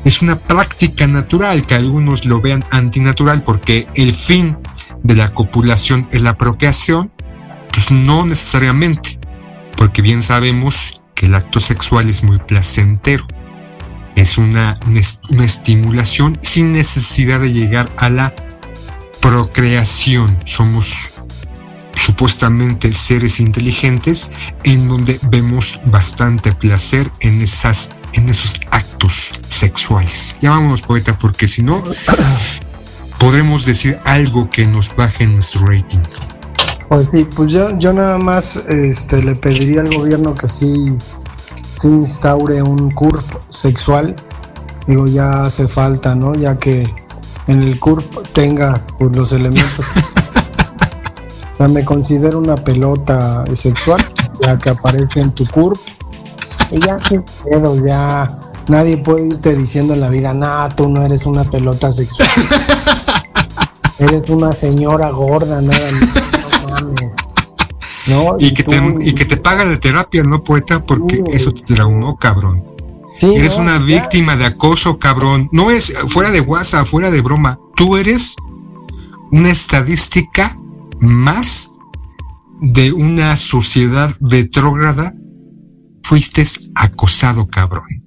es 0.04 0.20
una 0.20 0.36
práctica 0.36 1.06
natural 1.06 1.64
que 1.64 1.76
algunos 1.76 2.24
lo 2.24 2.40
vean 2.40 2.64
antinatural 2.70 3.44
porque 3.44 3.86
el 3.94 4.12
fin 4.12 4.58
de 5.04 5.14
la 5.14 5.32
copulación 5.32 6.08
es 6.10 6.22
la 6.22 6.36
procreación, 6.36 7.12
pues 7.72 7.90
no 7.92 8.26
necesariamente, 8.26 9.18
porque 9.76 10.02
bien 10.02 10.22
sabemos 10.22 11.00
que 11.14 11.26
el 11.26 11.34
acto 11.36 11.60
sexual 11.60 12.10
es 12.10 12.24
muy 12.24 12.38
placentero 12.38 13.26
es 14.16 14.38
una, 14.38 14.78
una, 15.30 15.44
estimulación 15.44 16.38
sin 16.40 16.72
necesidad 16.72 17.40
de 17.40 17.52
llegar 17.52 17.88
a 17.98 18.08
la 18.08 18.34
procreación. 19.20 20.38
Somos 20.46 21.12
supuestamente 21.96 22.92
seres 22.94 23.40
inteligentes 23.40 24.30
en 24.62 24.86
donde 24.86 25.18
vemos 25.30 25.80
bastante 25.86 26.52
placer 26.52 27.10
en 27.20 27.40
esas 27.40 27.90
en 28.12 28.28
esos 28.28 28.60
actos 28.70 29.32
sexuales. 29.48 30.36
Llamámonos 30.40 30.82
poeta 30.82 31.18
porque 31.18 31.48
si 31.48 31.62
no 31.62 31.82
podremos 33.18 33.64
decir 33.64 33.98
algo 34.04 34.48
que 34.48 34.66
nos 34.66 34.94
baje 34.94 35.26
nuestro 35.26 35.66
rating. 35.66 36.00
Pues 36.88 37.08
sí, 37.12 37.24
pues 37.24 37.52
yo, 37.52 37.76
yo 37.78 37.92
nada 37.92 38.16
más 38.16 38.56
este, 38.56 39.22
le 39.22 39.34
pediría 39.34 39.80
al 39.80 39.94
gobierno 39.94 40.34
que 40.34 40.48
sí 40.48 40.96
se 41.70 41.88
instaure 41.88 42.62
un 42.62 42.90
CURP 42.90 43.24
sexual, 43.48 44.14
digo, 44.86 45.06
ya 45.08 45.46
hace 45.46 45.66
falta, 45.66 46.14
¿no? 46.14 46.34
Ya 46.34 46.56
que 46.56 46.88
en 47.48 47.62
el 47.62 47.78
CURP 47.80 48.28
tengas 48.32 48.92
pues, 48.98 49.16
los 49.16 49.32
elementos. 49.32 49.84
o 51.56 51.64
sea, 51.64 51.68
me 51.68 51.86
considero 51.86 52.38
una 52.38 52.54
pelota 52.54 53.42
sexual, 53.54 54.04
ya 54.42 54.58
que 54.58 54.68
aparece 54.68 55.20
en 55.20 55.32
tu 55.32 55.46
CURP. 55.46 55.80
Y 56.70 56.80
ya 56.80 56.98
pero 57.44 57.74
ya 57.82 58.38
nadie 58.68 58.98
puede 58.98 59.28
irte 59.28 59.54
diciendo 59.54 59.94
en 59.94 60.00
la 60.00 60.10
vida, 60.10 60.34
nah, 60.34 60.68
tú 60.68 60.86
no 60.86 61.02
eres 61.02 61.24
una 61.24 61.44
pelota 61.44 61.90
sexual. 61.90 62.28
eres 63.98 64.28
una 64.28 64.52
señora 64.52 65.08
gorda, 65.08 65.62
nada. 65.62 65.78
y, 68.38 68.52
que 68.52 68.62
te, 68.62 68.96
y 69.00 69.14
que 69.14 69.24
te 69.24 69.38
paga 69.38 69.64
de 69.64 69.78
terapia, 69.78 70.24
¿no, 70.24 70.44
poeta? 70.44 70.80
Porque 70.80 71.24
eso 71.32 71.52
te 71.52 71.74
traumó, 71.74 72.18
cabrón. 72.18 72.64
eres 73.22 73.56
una 73.56 73.78
víctima 73.78 74.36
de 74.36 74.44
acoso, 74.44 74.98
cabrón. 74.98 75.48
No 75.52 75.70
es 75.70 75.90
fuera 76.08 76.30
de 76.30 76.42
WhatsApp, 76.42 76.84
fuera 76.86 77.10
de 77.10 77.22
broma. 77.22 77.58
Tú 77.76 77.96
eres 77.96 78.36
una 79.32 79.48
estadística 79.48 80.54
más 81.06 81.70
de 82.60 82.92
una 82.92 83.36
sociedad 83.36 84.14
retrógrada. 84.20 85.14
Fuiste 86.02 86.44
acosado, 86.74 87.48
cabrón. 87.48 88.04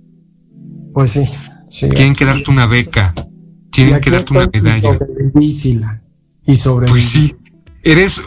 Pues 0.94 1.12
sí. 1.12 1.90
Tienen 1.90 2.16
que 2.16 2.26
darte 2.26 2.50
una 2.50 2.66
beca. 2.66 3.14
Tienen 3.72 4.00
que 4.00 4.10
darte 4.10 4.34
una 4.34 4.50
medalla. 4.52 5.00
Y 6.46 6.56
sobre 6.56 6.88
Pues 6.88 7.04
sí. 7.04 7.36
Eres. 7.84 8.22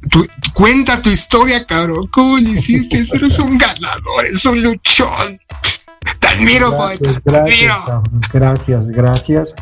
cuenta 0.54 1.00
tu 1.00 1.10
historia, 1.10 1.66
cabrón. 1.66 2.08
¿Cómo 2.12 2.38
le 2.38 2.50
hiciste? 2.50 3.02
Eres 3.14 3.38
un 3.38 3.58
ganador, 3.58 4.26
es 4.30 4.44
un 4.46 4.62
luchón. 4.62 5.38
Te 6.18 6.28
admiro, 6.28 6.76
poeta. 6.76 7.20
Te 7.20 7.36
admiro. 7.36 8.02
Gracias, 8.32 8.90
gracias. 8.90 9.54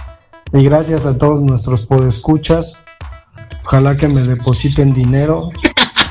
Y 0.52 0.64
gracias 0.64 1.06
a 1.06 1.16
todos 1.16 1.40
nuestros 1.40 1.86
podescuchas. 1.86 2.82
Ojalá 3.72 3.96
que 3.96 4.08
me 4.08 4.22
depositen 4.22 4.92
dinero 4.92 5.48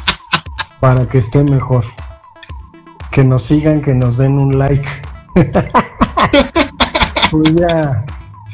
para 0.80 1.10
que 1.10 1.18
esté 1.18 1.44
mejor. 1.44 1.84
Que 3.12 3.26
nos 3.26 3.42
sigan, 3.42 3.82
que 3.82 3.94
nos 3.94 4.16
den 4.16 4.40
un 4.40 4.58
like. 4.58 4.88
pues 7.32 7.56
ya, 7.56 8.06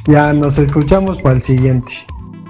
ya 0.07 0.33
nos 0.33 0.57
escuchamos 0.57 1.21
para 1.21 1.35
el 1.35 1.41
siguiente. 1.43 1.93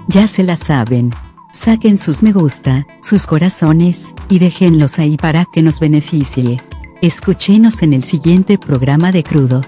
Ya 0.08 0.26
se 0.26 0.44
la 0.44 0.56
saben. 0.56 1.12
Saquen 1.52 1.98
sus 1.98 2.22
me 2.22 2.32
gusta, 2.32 2.86
sus 3.02 3.26
corazones, 3.26 4.14
y 4.30 4.38
déjenlos 4.38 4.98
ahí 4.98 5.18
para 5.18 5.44
que 5.52 5.60
nos 5.60 5.78
beneficie. 5.78 6.62
Escuchenos 7.02 7.82
en 7.82 7.92
el 7.92 8.02
siguiente 8.02 8.56
programa 8.56 9.12
de 9.12 9.24
Crudo. 9.24 9.60